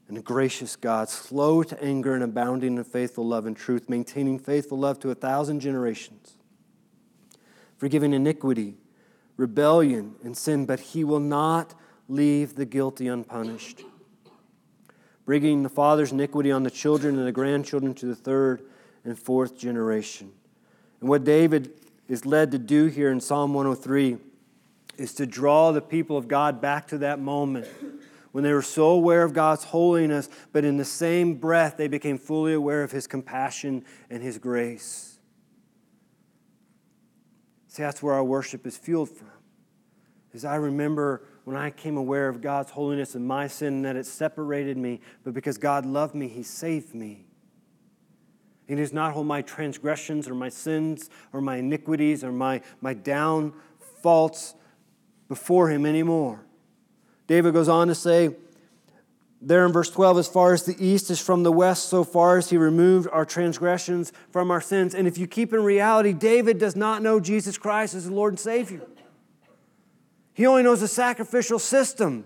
and 0.07 0.17
a 0.17 0.21
gracious 0.21 0.75
God, 0.75 1.09
slow 1.09 1.63
to 1.63 1.81
anger 1.81 2.13
and 2.13 2.23
abounding 2.23 2.77
in 2.77 2.83
faithful 2.83 3.25
love 3.25 3.45
and 3.45 3.55
truth, 3.55 3.89
maintaining 3.89 4.37
faithful 4.37 4.77
love 4.77 4.99
to 4.99 5.11
a 5.11 5.15
thousand 5.15 5.61
generations, 5.61 6.37
forgiving 7.77 8.13
iniquity, 8.13 8.75
rebellion, 9.37 10.15
and 10.23 10.37
sin, 10.37 10.65
but 10.65 10.79
he 10.79 11.03
will 11.03 11.19
not 11.19 11.73
leave 12.07 12.55
the 12.55 12.65
guilty 12.65 13.07
unpunished, 13.07 13.81
bringing 15.25 15.63
the 15.63 15.69
father's 15.69 16.11
iniquity 16.11 16.51
on 16.51 16.63
the 16.63 16.71
children 16.71 17.17
and 17.17 17.25
the 17.25 17.31
grandchildren 17.31 17.93
to 17.93 18.05
the 18.05 18.15
third 18.15 18.61
and 19.05 19.17
fourth 19.17 19.57
generation. 19.57 20.31
And 20.99 21.09
what 21.09 21.23
David 21.23 21.71
is 22.13 22.25
led 22.25 22.51
to 22.51 22.59
do 22.59 22.85
here 22.85 23.11
in 23.11 23.19
Psalm 23.19 23.53
103 23.53 24.17
is 24.97 25.15
to 25.15 25.25
draw 25.25 25.71
the 25.71 25.81
people 25.81 26.15
of 26.15 26.27
God 26.27 26.61
back 26.61 26.87
to 26.89 26.99
that 26.99 27.19
moment 27.19 27.67
when 28.31 28.43
they 28.43 28.53
were 28.53 28.61
so 28.61 28.89
aware 28.89 29.23
of 29.23 29.33
God's 29.33 29.63
holiness, 29.63 30.29
but 30.51 30.63
in 30.63 30.77
the 30.77 30.85
same 30.85 31.33
breath 31.35 31.75
they 31.75 31.87
became 31.87 32.17
fully 32.17 32.53
aware 32.53 32.83
of 32.83 32.91
His 32.91 33.07
compassion 33.07 33.83
and 34.09 34.21
His 34.21 34.37
grace. 34.37 35.17
See, 37.67 37.81
that's 37.81 38.03
where 38.03 38.13
our 38.13 38.23
worship 38.23 38.67
is 38.67 38.77
fueled 38.77 39.09
from. 39.09 39.31
As 40.35 40.45
I 40.45 40.55
remember 40.55 41.23
when 41.43 41.57
I 41.57 41.71
came 41.71 41.97
aware 41.97 42.29
of 42.29 42.41
God's 42.41 42.71
holiness 42.71 43.15
and 43.15 43.27
my 43.27 43.47
sin, 43.47 43.73
and 43.73 43.85
that 43.85 43.95
it 43.95 44.05
separated 44.05 44.77
me, 44.77 45.01
but 45.23 45.33
because 45.33 45.57
God 45.57 45.85
loved 45.85 46.13
me, 46.13 46.27
He 46.27 46.43
saved 46.43 46.93
me. 46.93 47.25
He 48.67 48.75
does 48.75 48.93
not 48.93 49.13
hold 49.13 49.27
my 49.27 49.41
transgressions 49.41 50.27
or 50.27 50.35
my 50.35 50.49
sins 50.49 51.09
or 51.33 51.41
my 51.41 51.57
iniquities 51.57 52.23
or 52.23 52.31
my, 52.31 52.61
my 52.81 52.93
down 52.93 53.53
faults 54.01 54.55
before 55.27 55.69
him 55.69 55.85
anymore. 55.85 56.45
David 57.27 57.53
goes 57.53 57.69
on 57.69 57.87
to 57.87 57.95
say, 57.95 58.35
there 59.45 59.65
in 59.65 59.73
verse 59.73 59.89
12, 59.89 60.19
as 60.19 60.27
far 60.27 60.53
as 60.53 60.63
the 60.63 60.75
east 60.83 61.09
is 61.09 61.19
from 61.19 61.43
the 61.43 61.51
west, 61.51 61.89
so 61.89 62.05
far 62.05 62.37
as 62.37 62.49
he 62.49 62.57
removed 62.57 63.09
our 63.11 63.25
transgressions 63.25 64.13
from 64.31 64.49
our 64.49 64.61
sins. 64.61 64.95
And 64.95 65.05
if 65.05 65.17
you 65.17 65.27
keep 65.27 65.51
in 65.51 65.63
reality, 65.63 66.13
David 66.13 66.59
does 66.59 66.77
not 66.77 67.01
know 67.01 67.19
Jesus 67.19 67.57
Christ 67.57 67.93
as 67.93 68.05
the 68.05 68.13
Lord 68.13 68.33
and 68.33 68.39
Savior. 68.39 68.81
He 70.33 70.45
only 70.45 70.63
knows 70.63 70.79
the 70.79 70.87
sacrificial 70.87 71.59
system. 71.59 72.23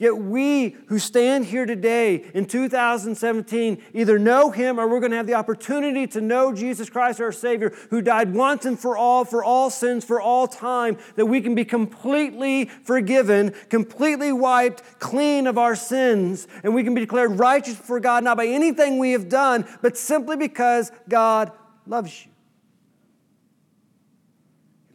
Yet 0.00 0.16
we 0.16 0.78
who 0.86 0.98
stand 0.98 1.44
here 1.44 1.66
today 1.66 2.24
in 2.32 2.46
2017 2.46 3.82
either 3.92 4.18
know 4.18 4.50
him 4.50 4.80
or 4.80 4.88
we're 4.88 4.98
going 4.98 5.10
to 5.10 5.18
have 5.18 5.26
the 5.26 5.34
opportunity 5.34 6.06
to 6.06 6.22
know 6.22 6.54
Jesus 6.54 6.88
Christ, 6.88 7.20
our 7.20 7.30
Savior, 7.30 7.76
who 7.90 8.00
died 8.00 8.32
once 8.32 8.64
and 8.64 8.80
for 8.80 8.96
all, 8.96 9.26
for 9.26 9.44
all 9.44 9.68
sins, 9.68 10.02
for 10.02 10.18
all 10.18 10.48
time, 10.48 10.96
that 11.16 11.26
we 11.26 11.42
can 11.42 11.54
be 11.54 11.66
completely 11.66 12.64
forgiven, 12.64 13.52
completely 13.68 14.32
wiped 14.32 14.82
clean 15.00 15.46
of 15.46 15.58
our 15.58 15.76
sins, 15.76 16.48
and 16.64 16.74
we 16.74 16.82
can 16.82 16.94
be 16.94 17.02
declared 17.02 17.38
righteous 17.38 17.74
before 17.74 18.00
God, 18.00 18.24
not 18.24 18.38
by 18.38 18.46
anything 18.46 18.98
we 18.98 19.12
have 19.12 19.28
done, 19.28 19.66
but 19.82 19.98
simply 19.98 20.38
because 20.38 20.90
God 21.10 21.52
loves 21.86 22.24
you. 22.24 22.32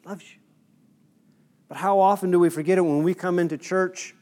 He 0.02 0.10
loves 0.10 0.24
you. 0.24 0.40
But 1.68 1.78
how 1.78 2.00
often 2.00 2.32
do 2.32 2.40
we 2.40 2.50
forget 2.50 2.80
it 2.80 2.82
when 2.82 3.04
we 3.04 3.14
come 3.14 3.38
into 3.38 3.56
church? 3.60 4.16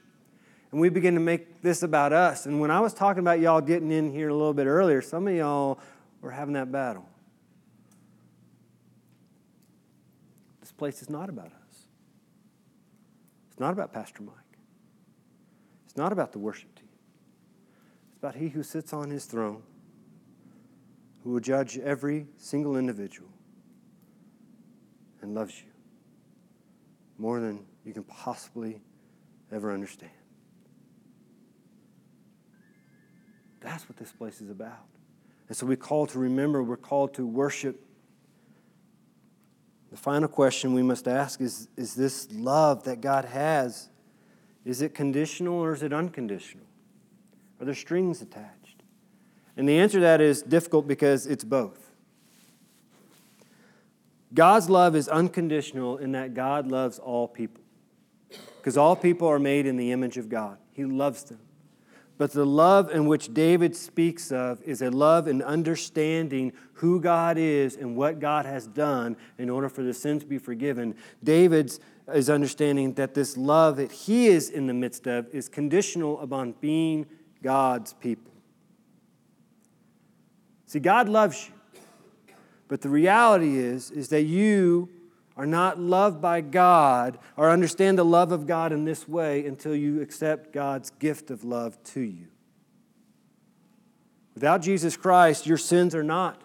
And 0.73 0.81
we 0.81 0.89
begin 0.89 1.13
to 1.13 1.19
make 1.19 1.61
this 1.61 1.83
about 1.83 2.13
us. 2.13 2.47
And 2.47 2.59
when 2.59 2.71
I 2.71 2.79
was 2.79 2.95
talking 2.95 3.19
about 3.19 3.39
y'all 3.39 3.61
getting 3.61 3.91
in 3.91 4.11
here 4.11 4.29
a 4.29 4.33
little 4.33 4.55
bit 4.55 4.65
earlier, 4.65 5.03
some 5.03 5.27
of 5.27 5.35
y'all 5.35 5.79
were 6.19 6.31
having 6.31 6.55
that 6.55 6.71
battle. 6.71 7.07
This 10.59 10.71
place 10.71 11.03
is 11.03 11.11
not 11.11 11.29
about 11.29 11.45
us. 11.45 11.85
It's 13.51 13.59
not 13.59 13.71
about 13.71 13.93
Pastor 13.93 14.23
Mike. 14.23 14.33
It's 15.85 15.95
not 15.95 16.11
about 16.11 16.31
the 16.31 16.39
worship 16.39 16.73
team. 16.73 16.89
It's 18.07 18.17
about 18.17 18.33
He 18.33 18.49
who 18.49 18.63
sits 18.63 18.93
on 18.93 19.11
His 19.11 19.25
throne, 19.25 19.61
who 21.23 21.33
will 21.33 21.39
judge 21.39 21.77
every 21.77 22.25
single 22.37 22.77
individual 22.77 23.29
and 25.21 25.35
loves 25.35 25.55
you 25.59 25.69
more 27.19 27.39
than 27.39 27.63
you 27.85 27.93
can 27.93 28.03
possibly 28.05 28.81
ever 29.51 29.71
understand. 29.71 30.09
That's 33.63 33.87
what 33.87 33.97
this 33.97 34.11
place 34.11 34.41
is 34.41 34.49
about. 34.49 34.85
And 35.47 35.57
so 35.57 35.65
we 35.65 35.75
call 35.75 36.05
to 36.07 36.19
remember, 36.19 36.61
we're 36.61 36.77
called 36.77 37.13
to 37.15 37.25
worship. 37.25 37.83
The 39.89 39.97
final 39.97 40.27
question 40.27 40.73
we 40.73 40.83
must 40.83 41.07
ask 41.07 41.41
is 41.41 41.69
Is 41.77 41.95
this 41.95 42.27
love 42.31 42.83
that 42.83 43.01
God 43.01 43.25
has, 43.25 43.89
is 44.65 44.81
it 44.81 44.93
conditional 44.93 45.55
or 45.55 45.73
is 45.73 45.81
it 45.81 45.93
unconditional? 45.93 46.65
Are 47.59 47.65
there 47.65 47.75
strings 47.75 48.21
attached? 48.21 48.83
And 49.55 49.69
the 49.69 49.79
answer 49.79 49.99
to 49.99 50.01
that 50.01 50.19
is 50.19 50.41
difficult 50.41 50.87
because 50.87 51.27
it's 51.27 51.43
both. 51.43 51.91
God's 54.33 54.69
love 54.69 54.95
is 54.95 55.07
unconditional 55.07 55.97
in 55.97 56.13
that 56.13 56.33
God 56.33 56.67
loves 56.67 56.97
all 56.97 57.27
people. 57.27 57.61
Because 58.57 58.77
all 58.77 58.95
people 58.95 59.27
are 59.27 59.39
made 59.39 59.65
in 59.67 59.77
the 59.77 59.91
image 59.91 60.17
of 60.17 60.27
God, 60.27 60.57
He 60.71 60.85
loves 60.85 61.23
them. 61.23 61.39
But 62.17 62.31
the 62.31 62.45
love 62.45 62.91
in 62.91 63.07
which 63.07 63.33
David 63.33 63.75
speaks 63.75 64.31
of 64.31 64.61
is 64.63 64.81
a 64.81 64.91
love 64.91 65.27
in 65.27 65.41
understanding 65.41 66.53
who 66.73 67.01
God 67.01 67.37
is 67.37 67.75
and 67.75 67.95
what 67.95 68.19
God 68.19 68.45
has 68.45 68.67
done 68.67 69.17
in 69.37 69.49
order 69.49 69.67
for 69.67 69.81
the 69.81 69.93
sins 69.93 70.21
to 70.21 70.27
be 70.27 70.37
forgiven. 70.37 70.95
David's 71.23 71.79
is 72.13 72.29
understanding 72.29 72.93
that 72.93 73.13
this 73.13 73.37
love 73.37 73.77
that 73.77 73.91
he 73.91 74.27
is 74.27 74.49
in 74.49 74.67
the 74.67 74.73
midst 74.73 75.07
of 75.07 75.27
is 75.33 75.47
conditional 75.47 76.19
upon 76.19 76.53
being 76.59 77.05
God's 77.41 77.93
people. 77.93 78.31
See, 80.65 80.79
God 80.79 81.07
loves 81.07 81.47
you. 81.47 81.53
But 82.67 82.81
the 82.81 82.89
reality 82.89 83.57
is, 83.57 83.91
is 83.91 84.09
that 84.09 84.23
you 84.23 84.89
are 85.35 85.45
not 85.45 85.79
loved 85.79 86.21
by 86.21 86.41
God 86.41 87.17
or 87.35 87.49
understand 87.49 87.97
the 87.97 88.05
love 88.05 88.31
of 88.31 88.45
God 88.45 88.71
in 88.71 88.85
this 88.85 89.07
way 89.07 89.45
until 89.45 89.75
you 89.75 90.01
accept 90.01 90.53
God's 90.53 90.91
gift 90.91 91.31
of 91.31 91.43
love 91.43 91.81
to 91.85 92.01
you. 92.01 92.27
Without 94.35 94.61
Jesus 94.61 94.97
Christ, 94.97 95.45
your 95.45 95.57
sins 95.57 95.95
are 95.95 96.03
not 96.03 96.41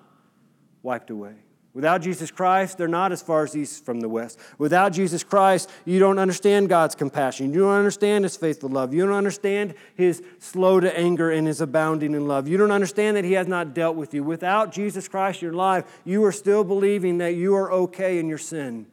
wiped 0.82 1.10
away. 1.10 1.34
Without 1.78 2.02
Jesus 2.02 2.32
Christ, 2.32 2.76
they're 2.76 2.88
not 2.88 3.12
as 3.12 3.22
far 3.22 3.44
as 3.44 3.56
east 3.56 3.84
from 3.84 4.00
the 4.00 4.08
west. 4.08 4.36
Without 4.58 4.92
Jesus 4.92 5.22
Christ, 5.22 5.70
you 5.84 6.00
don't 6.00 6.18
understand 6.18 6.68
God's 6.68 6.96
compassion. 6.96 7.52
You 7.52 7.60
don't 7.60 7.78
understand 7.78 8.24
His 8.24 8.36
faithful 8.36 8.68
love. 8.68 8.92
You 8.92 9.06
don't 9.06 9.14
understand 9.14 9.74
His 9.94 10.20
slow 10.40 10.80
to 10.80 10.98
anger 10.98 11.30
and 11.30 11.46
His 11.46 11.60
abounding 11.60 12.14
in 12.14 12.26
love. 12.26 12.48
You 12.48 12.56
don't 12.56 12.72
understand 12.72 13.16
that 13.16 13.24
He 13.24 13.34
has 13.34 13.46
not 13.46 13.74
dealt 13.74 13.94
with 13.94 14.12
you. 14.12 14.24
Without 14.24 14.72
Jesus 14.72 15.06
Christ 15.06 15.40
your 15.40 15.52
life, 15.52 15.84
you 16.04 16.24
are 16.24 16.32
still 16.32 16.64
believing 16.64 17.18
that 17.18 17.36
you 17.36 17.54
are 17.54 17.70
okay 17.70 18.18
in 18.18 18.28
your 18.28 18.38
sin. 18.38 18.88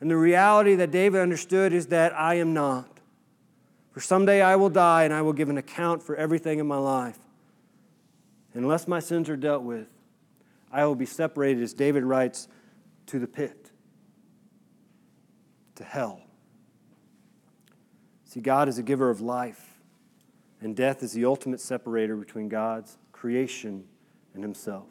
And 0.00 0.10
the 0.10 0.16
reality 0.16 0.74
that 0.76 0.90
David 0.90 1.20
understood 1.20 1.74
is 1.74 1.88
that 1.88 2.18
I 2.18 2.36
am 2.36 2.54
not. 2.54 2.88
For 3.90 4.00
someday 4.00 4.40
I 4.40 4.56
will 4.56 4.70
die 4.70 5.04
and 5.04 5.12
I 5.12 5.20
will 5.20 5.34
give 5.34 5.50
an 5.50 5.58
account 5.58 6.02
for 6.02 6.16
everything 6.16 6.60
in 6.60 6.66
my 6.66 6.78
life. 6.78 7.18
unless 8.54 8.88
my 8.88 9.00
sins 9.00 9.28
are 9.28 9.36
dealt 9.36 9.64
with, 9.64 9.91
I 10.72 10.86
will 10.86 10.94
be 10.94 11.06
separated, 11.06 11.62
as 11.62 11.74
David 11.74 12.02
writes, 12.02 12.48
to 13.06 13.18
the 13.18 13.26
pit, 13.26 13.70
to 15.74 15.84
hell. 15.84 16.22
See, 18.24 18.40
God 18.40 18.68
is 18.68 18.78
a 18.78 18.82
giver 18.82 19.10
of 19.10 19.20
life, 19.20 19.78
and 20.60 20.74
death 20.74 21.02
is 21.02 21.12
the 21.12 21.26
ultimate 21.26 21.60
separator 21.60 22.16
between 22.16 22.48
God's 22.48 22.96
creation 23.12 23.84
and 24.32 24.42
Himself. 24.42 24.86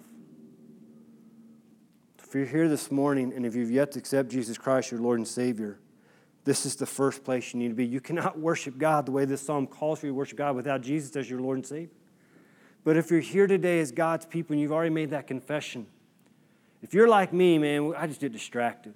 If 2.23 2.35
you're 2.35 2.45
here 2.45 2.69
this 2.69 2.89
morning 2.89 3.33
and 3.35 3.45
if 3.45 3.55
you've 3.55 3.71
yet 3.71 3.91
to 3.91 3.99
accept 3.99 4.29
Jesus 4.29 4.57
Christ, 4.57 4.89
your 4.89 5.01
Lord 5.01 5.19
and 5.19 5.27
Savior, 5.27 5.79
this 6.45 6.65
is 6.65 6.77
the 6.77 6.85
first 6.85 7.25
place 7.25 7.53
you 7.53 7.59
need 7.59 7.67
to 7.67 7.75
be. 7.75 7.85
You 7.85 7.99
cannot 7.99 8.39
worship 8.39 8.77
God 8.77 9.05
the 9.05 9.11
way 9.11 9.25
this 9.25 9.41
psalm 9.41 9.67
calls 9.67 9.99
for 9.99 10.05
you 10.05 10.13
to 10.13 10.15
worship 10.15 10.37
God 10.37 10.55
without 10.55 10.79
Jesus 10.79 11.13
as 11.17 11.29
your 11.29 11.41
Lord 11.41 11.57
and 11.57 11.65
Savior. 11.65 11.89
But 12.83 12.97
if 12.97 13.11
you're 13.11 13.19
here 13.19 13.47
today 13.47 13.79
as 13.79 13.91
God's 13.91 14.25
people 14.25 14.53
and 14.53 14.61
you've 14.61 14.71
already 14.71 14.89
made 14.89 15.11
that 15.11 15.27
confession, 15.27 15.85
if 16.81 16.93
you're 16.93 17.07
like 17.07 17.31
me, 17.31 17.57
man, 17.57 17.93
I 17.95 18.07
just 18.07 18.21
get 18.21 18.31
distracted. 18.31 18.93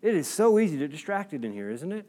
It 0.00 0.14
is 0.14 0.26
so 0.26 0.58
easy 0.58 0.76
to 0.78 0.84
get 0.84 0.90
distracted 0.90 1.44
in 1.44 1.52
here, 1.52 1.70
isn't 1.70 1.92
it? 1.92 2.06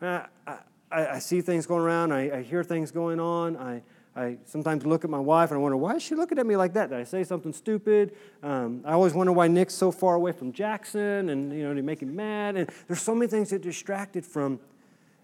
I, 0.00 0.26
I, 0.46 0.58
I 0.90 1.18
see 1.18 1.40
things 1.40 1.66
going 1.66 1.82
around, 1.82 2.12
I, 2.12 2.38
I, 2.38 2.42
hear 2.42 2.62
things 2.62 2.92
going 2.92 3.18
on. 3.18 3.56
I, 3.56 3.82
I 4.14 4.36
sometimes 4.44 4.86
look 4.86 5.04
at 5.04 5.10
my 5.10 5.18
wife 5.18 5.50
and 5.50 5.58
I 5.58 5.60
wonder, 5.60 5.76
why 5.76 5.96
is 5.96 6.02
she 6.02 6.14
looking 6.14 6.38
at 6.38 6.46
me 6.46 6.56
like 6.56 6.74
that? 6.74 6.90
Did 6.90 6.98
I 6.98 7.04
say 7.04 7.24
something 7.24 7.52
stupid? 7.52 8.14
Um, 8.42 8.82
I 8.84 8.92
always 8.92 9.12
wonder 9.12 9.32
why 9.32 9.48
Nick's 9.48 9.74
so 9.74 9.90
far 9.90 10.14
away 10.14 10.32
from 10.32 10.52
Jackson 10.52 11.30
and, 11.30 11.52
you 11.52 11.64
know, 11.64 11.74
to 11.74 11.82
make 11.82 12.00
him 12.00 12.14
mad. 12.14 12.56
And 12.56 12.70
there's 12.86 13.02
so 13.02 13.14
many 13.14 13.28
things 13.28 13.50
that 13.50 13.60
distracted 13.60 14.24
from. 14.24 14.60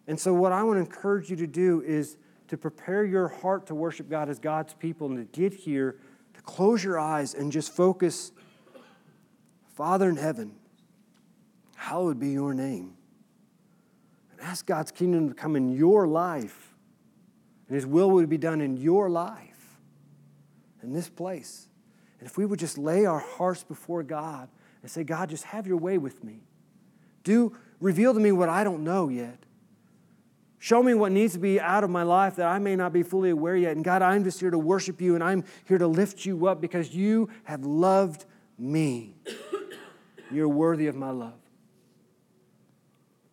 And 0.06 0.18
so, 0.18 0.34
what 0.34 0.52
I 0.52 0.62
want 0.64 0.76
to 0.76 0.80
encourage 0.80 1.30
you 1.30 1.36
to 1.36 1.46
do 1.46 1.82
is 1.82 2.16
to 2.48 2.56
prepare 2.56 3.04
your 3.04 3.28
heart 3.28 3.66
to 3.66 3.74
worship 3.74 4.08
God 4.08 4.28
as 4.28 4.38
God's 4.38 4.74
people 4.74 5.08
and 5.08 5.16
to 5.16 5.40
get 5.40 5.54
here, 5.54 5.96
to 6.34 6.42
close 6.42 6.84
your 6.84 6.98
eyes 6.98 7.34
and 7.34 7.50
just 7.50 7.74
focus 7.74 8.32
Father 9.74 10.08
in 10.08 10.16
heaven, 10.16 10.54
hallowed 11.74 12.20
be 12.20 12.30
your 12.30 12.54
name. 12.54 12.94
And 14.30 14.40
ask 14.40 14.64
God's 14.64 14.92
kingdom 14.92 15.28
to 15.28 15.34
come 15.34 15.56
in 15.56 15.68
your 15.68 16.06
life, 16.06 16.74
and 17.66 17.74
His 17.74 17.84
will 17.84 18.10
would 18.12 18.28
be 18.28 18.38
done 18.38 18.60
in 18.60 18.76
your 18.76 19.10
life, 19.10 19.78
in 20.82 20.92
this 20.92 21.08
place. 21.08 21.68
And 22.20 22.28
if 22.28 22.38
we 22.38 22.46
would 22.46 22.60
just 22.60 22.78
lay 22.78 23.04
our 23.04 23.18
hearts 23.18 23.64
before 23.64 24.04
God 24.04 24.48
and 24.82 24.90
say, 24.90 25.02
God, 25.02 25.28
just 25.28 25.44
have 25.44 25.66
your 25.66 25.76
way 25.76 25.98
with 25.98 26.22
me. 26.22 26.44
Do 27.24 27.56
reveal 27.80 28.14
to 28.14 28.20
me 28.20 28.30
what 28.30 28.48
I 28.48 28.62
don't 28.62 28.84
know 28.84 29.08
yet. 29.08 29.38
Show 30.64 30.82
me 30.82 30.94
what 30.94 31.12
needs 31.12 31.34
to 31.34 31.38
be 31.38 31.60
out 31.60 31.84
of 31.84 31.90
my 31.90 32.04
life 32.04 32.36
that 32.36 32.46
I 32.46 32.58
may 32.58 32.74
not 32.74 32.90
be 32.90 33.02
fully 33.02 33.28
aware 33.28 33.54
yet. 33.54 33.76
And 33.76 33.84
God, 33.84 34.00
I'm 34.00 34.24
just 34.24 34.40
here 34.40 34.50
to 34.50 34.56
worship 34.56 34.98
you 34.98 35.14
and 35.14 35.22
I'm 35.22 35.44
here 35.66 35.76
to 35.76 35.86
lift 35.86 36.24
you 36.24 36.46
up 36.46 36.62
because 36.62 36.94
you 36.94 37.28
have 37.42 37.66
loved 37.66 38.24
me. 38.58 39.14
You're 40.30 40.48
worthy 40.48 40.86
of 40.86 40.96
my 40.96 41.10
love. 41.10 41.38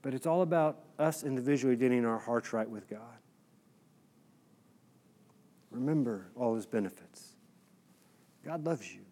But 0.02 0.14
it's 0.14 0.28
all 0.28 0.42
about 0.42 0.80
us 1.00 1.24
individually 1.24 1.78
getting 1.78 2.04
our 2.04 2.20
hearts 2.20 2.52
right 2.52 2.70
with 2.70 2.90
God. 2.90 3.00
Remember 5.70 6.28
all 6.36 6.54
his 6.56 6.66
benefits. 6.66 7.38
God 8.44 8.66
loves 8.66 8.94
you. 8.94 9.06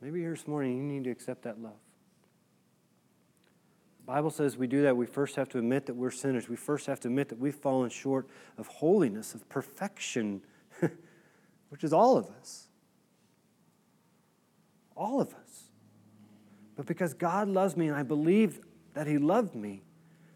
Maybe 0.00 0.18
here 0.18 0.30
this 0.30 0.48
morning 0.48 0.76
you 0.76 0.82
need 0.82 1.04
to 1.04 1.10
accept 1.10 1.42
that 1.42 1.62
love. 1.62 1.78
Bible 4.10 4.30
says 4.30 4.56
we 4.56 4.66
do 4.66 4.82
that, 4.82 4.96
we 4.96 5.06
first 5.06 5.36
have 5.36 5.48
to 5.50 5.58
admit 5.58 5.86
that 5.86 5.94
we're 5.94 6.10
sinners. 6.10 6.48
We 6.48 6.56
first 6.56 6.86
have 6.86 6.98
to 7.00 7.08
admit 7.08 7.28
that 7.28 7.38
we've 7.38 7.54
fallen 7.54 7.90
short 7.90 8.26
of 8.58 8.66
holiness, 8.66 9.34
of 9.34 9.48
perfection, 9.48 10.42
which 11.68 11.84
is 11.84 11.92
all 11.92 12.16
of 12.16 12.26
us. 12.26 12.66
All 14.96 15.20
of 15.20 15.32
us. 15.32 15.68
But 16.74 16.86
because 16.86 17.14
God 17.14 17.46
loves 17.46 17.76
me 17.76 17.86
and 17.86 17.96
I 17.96 18.02
believe 18.02 18.58
that 18.94 19.06
He 19.06 19.16
loved 19.16 19.54
me, 19.54 19.84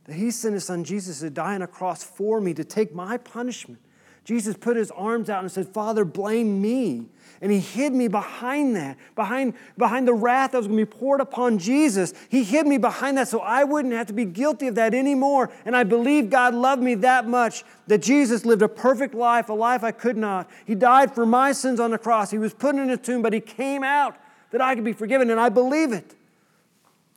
that 0.04 0.14
He 0.14 0.30
sent 0.30 0.54
His 0.54 0.64
Son 0.64 0.84
Jesus 0.84 1.18
to 1.18 1.28
die 1.28 1.56
on 1.56 1.62
a 1.62 1.66
cross 1.66 2.04
for 2.04 2.40
me 2.40 2.54
to 2.54 2.62
take 2.62 2.94
my 2.94 3.16
punishment 3.16 3.80
Jesus 4.24 4.56
put 4.56 4.76
his 4.76 4.90
arms 4.90 5.28
out 5.28 5.42
and 5.42 5.52
said, 5.52 5.68
Father, 5.68 6.04
blame 6.04 6.60
me. 6.62 7.06
And 7.42 7.52
he 7.52 7.60
hid 7.60 7.92
me 7.92 8.08
behind 8.08 8.74
that, 8.76 8.96
behind, 9.14 9.52
behind 9.76 10.08
the 10.08 10.14
wrath 10.14 10.52
that 10.52 10.58
was 10.58 10.66
going 10.66 10.78
to 10.78 10.86
be 10.86 10.90
poured 10.90 11.20
upon 11.20 11.58
Jesus. 11.58 12.14
He 12.30 12.42
hid 12.42 12.66
me 12.66 12.78
behind 12.78 13.18
that 13.18 13.28
so 13.28 13.40
I 13.40 13.64
wouldn't 13.64 13.92
have 13.92 14.06
to 14.06 14.14
be 14.14 14.24
guilty 14.24 14.66
of 14.66 14.76
that 14.76 14.94
anymore. 14.94 15.52
And 15.66 15.76
I 15.76 15.84
believe 15.84 16.30
God 16.30 16.54
loved 16.54 16.82
me 16.82 16.94
that 16.96 17.28
much 17.28 17.64
that 17.86 18.00
Jesus 18.00 18.46
lived 18.46 18.62
a 18.62 18.68
perfect 18.68 19.14
life, 19.14 19.50
a 19.50 19.52
life 19.52 19.84
I 19.84 19.92
could 19.92 20.16
not. 20.16 20.48
He 20.64 20.74
died 20.74 21.14
for 21.14 21.26
my 21.26 21.52
sins 21.52 21.78
on 21.78 21.90
the 21.90 21.98
cross. 21.98 22.30
He 22.30 22.38
was 22.38 22.54
put 22.54 22.76
in 22.76 22.88
a 22.88 22.96
tomb, 22.96 23.20
but 23.20 23.34
he 23.34 23.40
came 23.40 23.84
out 23.84 24.16
that 24.50 24.62
I 24.62 24.74
could 24.74 24.84
be 24.84 24.94
forgiven, 24.94 25.30
and 25.30 25.38
I 25.38 25.50
believe 25.50 25.92
it. 25.92 26.14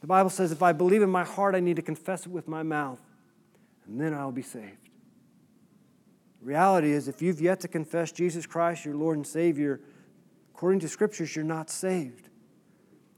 The 0.01 0.07
Bible 0.07 0.29
says 0.29 0.51
if 0.51 0.61
I 0.61 0.73
believe 0.73 1.03
in 1.03 1.09
my 1.09 1.23
heart, 1.23 1.55
I 1.55 1.61
need 1.61 1.77
to 1.77 1.81
confess 1.81 2.25
it 2.25 2.31
with 2.31 2.47
my 2.47 2.63
mouth, 2.63 2.99
and 3.87 4.01
then 4.01 4.13
I'll 4.13 4.31
be 4.31 4.41
saved. 4.41 4.86
Reality 6.47 6.93
is, 6.93 7.09
if 7.09 7.21
you've 7.21 7.41
yet 7.41 7.59
to 7.59 7.67
confess 7.67 8.09
Jesus 8.09 8.45
Christ, 8.45 8.85
your 8.85 8.95
Lord 8.95 9.17
and 9.17 9.27
Savior, 9.27 9.81
according 10.55 10.79
to 10.79 10.87
Scriptures, 10.87 11.35
you're 11.35 11.43
not 11.43 11.69
saved. 11.69 12.29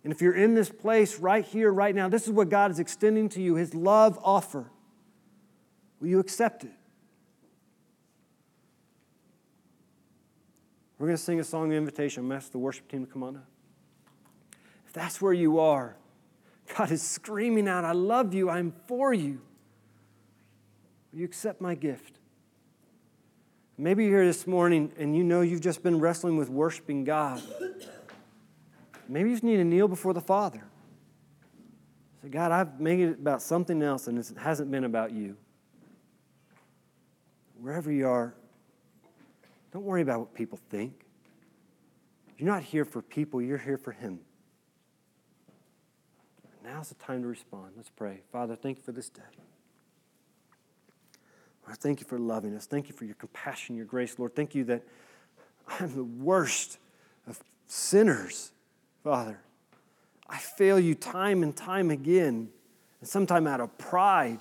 And 0.04 0.12
if 0.12 0.20
you're 0.20 0.34
in 0.34 0.56
this 0.56 0.72
place 0.72 1.20
right 1.20 1.46
here, 1.46 1.72
right 1.72 1.94
now, 1.94 2.10
this 2.10 2.26
is 2.26 2.32
what 2.32 2.50
God 2.50 2.72
is 2.72 2.80
extending 2.80 3.30
to 3.30 3.40
you 3.40 3.54
His 3.54 3.76
love 3.76 4.18
offer. 4.24 4.72
Will 6.02 6.08
you 6.08 6.18
accept 6.18 6.64
it? 6.64 6.72
We're 10.98 11.06
going 11.06 11.18
to 11.18 11.24
sing 11.24 11.40
a 11.40 11.44
song 11.44 11.72
of 11.72 11.78
invitation. 11.78 12.22
I'm 12.22 12.30
going 12.30 12.40
to 12.40 12.44
ask 12.44 12.52
the 12.52 12.58
worship 12.58 12.88
team 12.88 13.06
to 13.06 13.12
come 13.12 13.22
on 13.22 13.36
up. 13.36 13.48
If 14.88 14.94
that's 14.94 15.22
where 15.22 15.34
you 15.34 15.60
are, 15.60 15.96
God 16.76 16.90
is 16.90 17.04
screaming 17.04 17.68
out, 17.68 17.86
I 17.86 17.92
love 17.92 18.34
you, 18.34 18.50
I'm 18.50 18.74
for 18.88 19.14
you. 19.14 19.40
Will 21.12 21.20
you 21.20 21.26
accept 21.26 21.62
my 21.62 21.76
gift? 21.76 22.19
Maybe 23.80 24.04
you're 24.04 24.18
here 24.18 24.26
this 24.26 24.46
morning 24.46 24.92
and 25.00 25.16
you 25.16 25.24
know 25.24 25.40
you've 25.40 25.62
just 25.62 25.82
been 25.84 26.02
wrestling 26.02 26.36
with 26.36 26.50
worshiping 26.50 27.06
God. 27.06 27.42
Maybe 29.08 29.30
you 29.30 29.36
just 29.36 29.44
need 29.44 29.56
to 29.56 29.64
kneel 29.64 29.88
before 29.88 30.14
the 30.14 30.20
Father. 30.20 30.62
Say, 32.22 32.28
God, 32.28 32.52
I've 32.52 32.82
made 32.82 33.00
it 33.00 33.20
about 33.20 33.42
something 33.42 33.82
else 33.82 34.08
and 34.08 34.20
it 34.20 34.30
hasn't 34.38 34.70
been 34.70 34.84
about 34.84 35.14
you. 35.14 35.38
Wherever 37.62 37.90
you 37.90 38.06
are, 38.06 38.34
don't 39.72 39.86
worry 39.86 40.02
about 40.02 40.20
what 40.20 40.34
people 40.34 40.60
think. 40.70 41.06
You're 42.38 42.50
not 42.50 42.64
here 42.64 42.84
for 42.84 43.02
people, 43.02 43.42
you're 43.42 43.58
here 43.58 43.78
for 43.78 43.94
Him. 43.94 44.20
Now's 46.66 46.90
the 46.90 46.96
time 46.96 47.22
to 47.22 47.30
respond. 47.30 47.72
Let's 47.78 47.90
pray. 47.90 48.24
Father, 48.30 48.58
thank 48.58 48.80
you 48.80 48.84
for 48.84 48.92
this 48.92 49.08
day. 49.08 49.22
Lord, 51.70 51.78
thank 51.78 52.00
you 52.02 52.08
for 52.08 52.18
loving 52.18 52.56
us. 52.56 52.66
Thank 52.66 52.90
you 52.90 52.96
for 52.96 53.06
your 53.06 53.14
compassion, 53.14 53.76
your 53.76 53.86
grace. 53.86 54.18
Lord, 54.18 54.36
thank 54.36 54.56
you 54.56 54.64
that 54.66 54.82
I'm 55.80 55.94
the 55.96 56.04
worst 56.04 56.80
of 57.28 57.40
sinners. 57.68 58.52
Father. 59.04 59.40
I 60.28 60.38
fail 60.38 60.80
you 60.80 60.94
time 60.94 61.42
and 61.42 61.56
time 61.56 61.90
again, 61.90 62.50
and 63.00 63.10
sometimes 63.10 63.48
out 63.48 63.62
of 63.62 63.78
pride. 63.78 64.40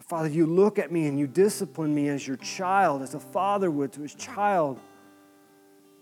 Father, 0.00 0.28
you 0.28 0.46
look 0.46 0.78
at 0.78 0.90
me 0.90 1.06
and 1.06 1.18
you 1.18 1.26
discipline 1.26 1.94
me 1.94 2.08
as 2.08 2.26
your 2.26 2.38
child, 2.38 3.02
as 3.02 3.14
a 3.14 3.20
father 3.20 3.70
would 3.70 3.92
to 3.92 4.00
his 4.00 4.14
child. 4.14 4.80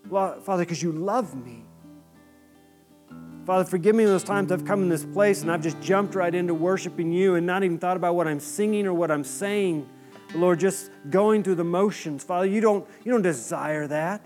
Father, 0.09 0.63
because 0.63 0.81
you 0.81 0.93
love 0.93 1.35
me. 1.35 1.63
Father, 3.47 3.63
forgive 3.63 3.95
me 3.95 4.03
those 4.03 4.25
times 4.25 4.51
I've 4.51 4.65
come 4.65 4.83
in 4.83 4.89
this 4.89 5.05
place 5.05 5.41
and 5.41 5.49
I've 5.49 5.61
just 5.61 5.79
jumped 5.79 6.15
right 6.15 6.35
into 6.35 6.53
worshiping 6.53 7.13
you 7.13 7.35
and 7.35 7.47
not 7.47 7.63
even 7.63 7.77
thought 7.77 7.95
about 7.95 8.13
what 8.13 8.27
I'm 8.27 8.41
singing 8.41 8.85
or 8.85 8.93
what 8.93 9.09
I'm 9.09 9.23
saying. 9.23 9.87
Lord, 10.35 10.59
just 10.59 10.91
going 11.09 11.43
through 11.43 11.55
the 11.55 11.63
motions. 11.63 12.25
Father, 12.25 12.45
you 12.45 12.59
don't, 12.59 12.85
you 13.05 13.11
don't 13.13 13.21
desire 13.21 13.87
that. 13.87 14.21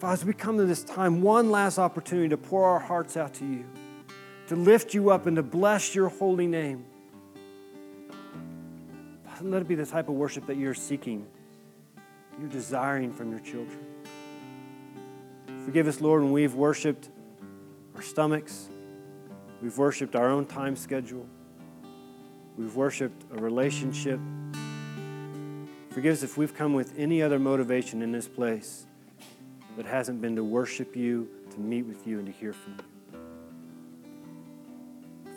Father, 0.00 0.14
as 0.14 0.24
we 0.24 0.32
come 0.32 0.56
to 0.56 0.66
this 0.66 0.82
time, 0.82 1.22
one 1.22 1.52
last 1.52 1.78
opportunity 1.78 2.28
to 2.30 2.36
pour 2.36 2.64
our 2.64 2.80
hearts 2.80 3.16
out 3.16 3.34
to 3.34 3.46
you, 3.46 3.64
to 4.48 4.56
lift 4.56 4.94
you 4.94 5.10
up 5.10 5.26
and 5.26 5.36
to 5.36 5.44
bless 5.44 5.94
your 5.94 6.08
holy 6.08 6.48
name. 6.48 6.84
Father, 9.24 9.48
let 9.48 9.62
it 9.62 9.68
be 9.68 9.76
the 9.76 9.86
type 9.86 10.08
of 10.08 10.16
worship 10.16 10.44
that 10.48 10.56
you're 10.56 10.74
seeking, 10.74 11.24
you're 12.40 12.48
desiring 12.48 13.12
from 13.12 13.30
your 13.30 13.40
children. 13.40 13.87
Forgive 15.68 15.86
us, 15.86 16.00
Lord, 16.00 16.22
when 16.22 16.32
we've 16.32 16.54
worshiped 16.54 17.10
our 17.94 18.00
stomachs, 18.00 18.70
we've 19.60 19.76
worshiped 19.76 20.16
our 20.16 20.30
own 20.30 20.46
time 20.46 20.74
schedule, 20.74 21.26
we've 22.56 22.74
worshiped 22.74 23.26
a 23.34 23.38
relationship. 23.38 24.18
Forgive 25.90 26.14
us 26.14 26.22
if 26.22 26.38
we've 26.38 26.54
come 26.54 26.72
with 26.72 26.94
any 26.96 27.20
other 27.20 27.38
motivation 27.38 28.00
in 28.00 28.12
this 28.12 28.26
place 28.26 28.86
that 29.76 29.84
hasn't 29.84 30.22
been 30.22 30.36
to 30.36 30.42
worship 30.42 30.96
you, 30.96 31.28
to 31.50 31.60
meet 31.60 31.82
with 31.82 32.06
you, 32.06 32.16
and 32.18 32.24
to 32.24 32.32
hear 32.32 32.54
from 32.54 32.78
you. 33.12 33.20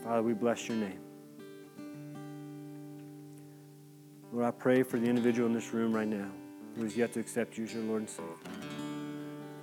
Father, 0.02 0.24
we 0.24 0.32
bless 0.32 0.66
your 0.66 0.78
name. 0.78 1.00
Lord, 4.32 4.46
I 4.46 4.52
pray 4.52 4.84
for 4.84 4.98
the 4.98 5.08
individual 5.08 5.50
in 5.50 5.54
this 5.54 5.74
room 5.74 5.92
right 5.92 6.08
now 6.08 6.30
who 6.78 6.84
has 6.84 6.96
yet 6.96 7.12
to 7.16 7.20
accept 7.20 7.58
you 7.58 7.66
as 7.66 7.74
your 7.74 7.84
Lord 7.84 8.04
and 8.04 8.10
Savior. 8.10 8.81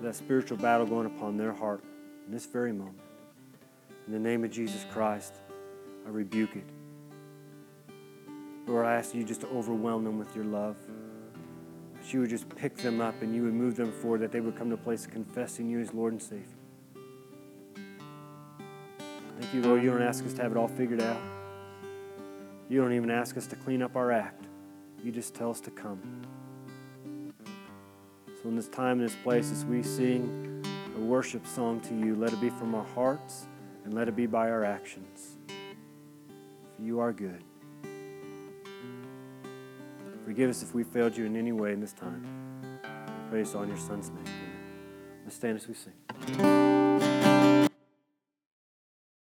That 0.00 0.14
spiritual 0.14 0.58
battle 0.58 0.86
going 0.86 1.06
upon 1.06 1.36
their 1.36 1.52
heart 1.52 1.82
in 2.26 2.32
this 2.32 2.46
very 2.46 2.72
moment. 2.72 3.00
In 4.06 4.12
the 4.12 4.18
name 4.18 4.44
of 4.44 4.50
Jesus 4.50 4.86
Christ, 4.92 5.34
I 6.06 6.10
rebuke 6.10 6.56
it. 6.56 6.64
Lord, 8.66 8.86
I 8.86 8.94
ask 8.94 9.14
you 9.14 9.24
just 9.24 9.40
to 9.40 9.48
overwhelm 9.48 10.04
them 10.04 10.18
with 10.18 10.34
your 10.36 10.44
love 10.44 10.76
that 11.94 12.12
you 12.12 12.20
would 12.20 12.30
just 12.30 12.48
pick 12.56 12.76
them 12.76 13.00
up 13.00 13.20
and 13.22 13.34
you 13.34 13.42
would 13.42 13.54
move 13.54 13.76
them 13.76 13.92
forward, 13.92 14.20
that 14.20 14.32
they 14.32 14.40
would 14.40 14.56
come 14.56 14.68
to 14.68 14.74
a 14.74 14.78
place 14.78 15.04
of 15.04 15.10
confessing 15.10 15.68
you 15.68 15.80
as 15.80 15.92
Lord 15.92 16.12
and 16.12 16.22
Savior. 16.22 16.46
Thank 19.40 19.54
you, 19.54 19.62
Lord. 19.62 19.82
You 19.82 19.90
don't 19.90 20.02
ask 20.02 20.24
us 20.24 20.32
to 20.34 20.42
have 20.42 20.52
it 20.52 20.56
all 20.56 20.68
figured 20.68 21.02
out. 21.02 21.20
You 22.68 22.80
don't 22.80 22.92
even 22.92 23.10
ask 23.10 23.36
us 23.36 23.46
to 23.48 23.56
clean 23.56 23.82
up 23.82 23.96
our 23.96 24.10
act. 24.12 24.46
You 25.02 25.12
just 25.12 25.34
tell 25.34 25.50
us 25.50 25.60
to 25.60 25.70
come. 25.70 26.00
So, 28.40 28.48
in 28.48 28.56
this 28.56 28.68
time, 28.68 29.00
in 29.00 29.06
this 29.06 29.16
place, 29.16 29.50
as 29.50 29.64
we 29.64 29.82
sing 29.82 30.64
a 30.96 31.00
worship 31.00 31.44
song 31.44 31.80
to 31.80 31.94
you, 31.94 32.14
let 32.14 32.32
it 32.32 32.40
be 32.40 32.50
from 32.50 32.74
our 32.74 32.84
hearts 32.84 33.46
and 33.84 33.94
let 33.94 34.06
it 34.06 34.14
be 34.14 34.26
by 34.26 34.48
our 34.48 34.64
actions. 34.64 35.36
For 36.76 36.82
you 36.82 37.00
are 37.00 37.12
good. 37.12 37.42
Forgive 40.24 40.50
us 40.50 40.62
if 40.62 40.74
we 40.74 40.84
failed 40.84 41.16
you 41.16 41.24
in 41.24 41.36
any 41.36 41.52
way 41.52 41.72
in 41.72 41.80
this 41.80 41.92
time. 41.92 42.24
All 43.32 43.62
in 43.62 43.68
your 43.68 43.76
Son's 43.76 44.10
name. 44.10 44.24
Let's 45.24 45.36
stand 45.36 45.56
as 45.56 45.68
we 45.68 45.74
sing. 45.74 46.77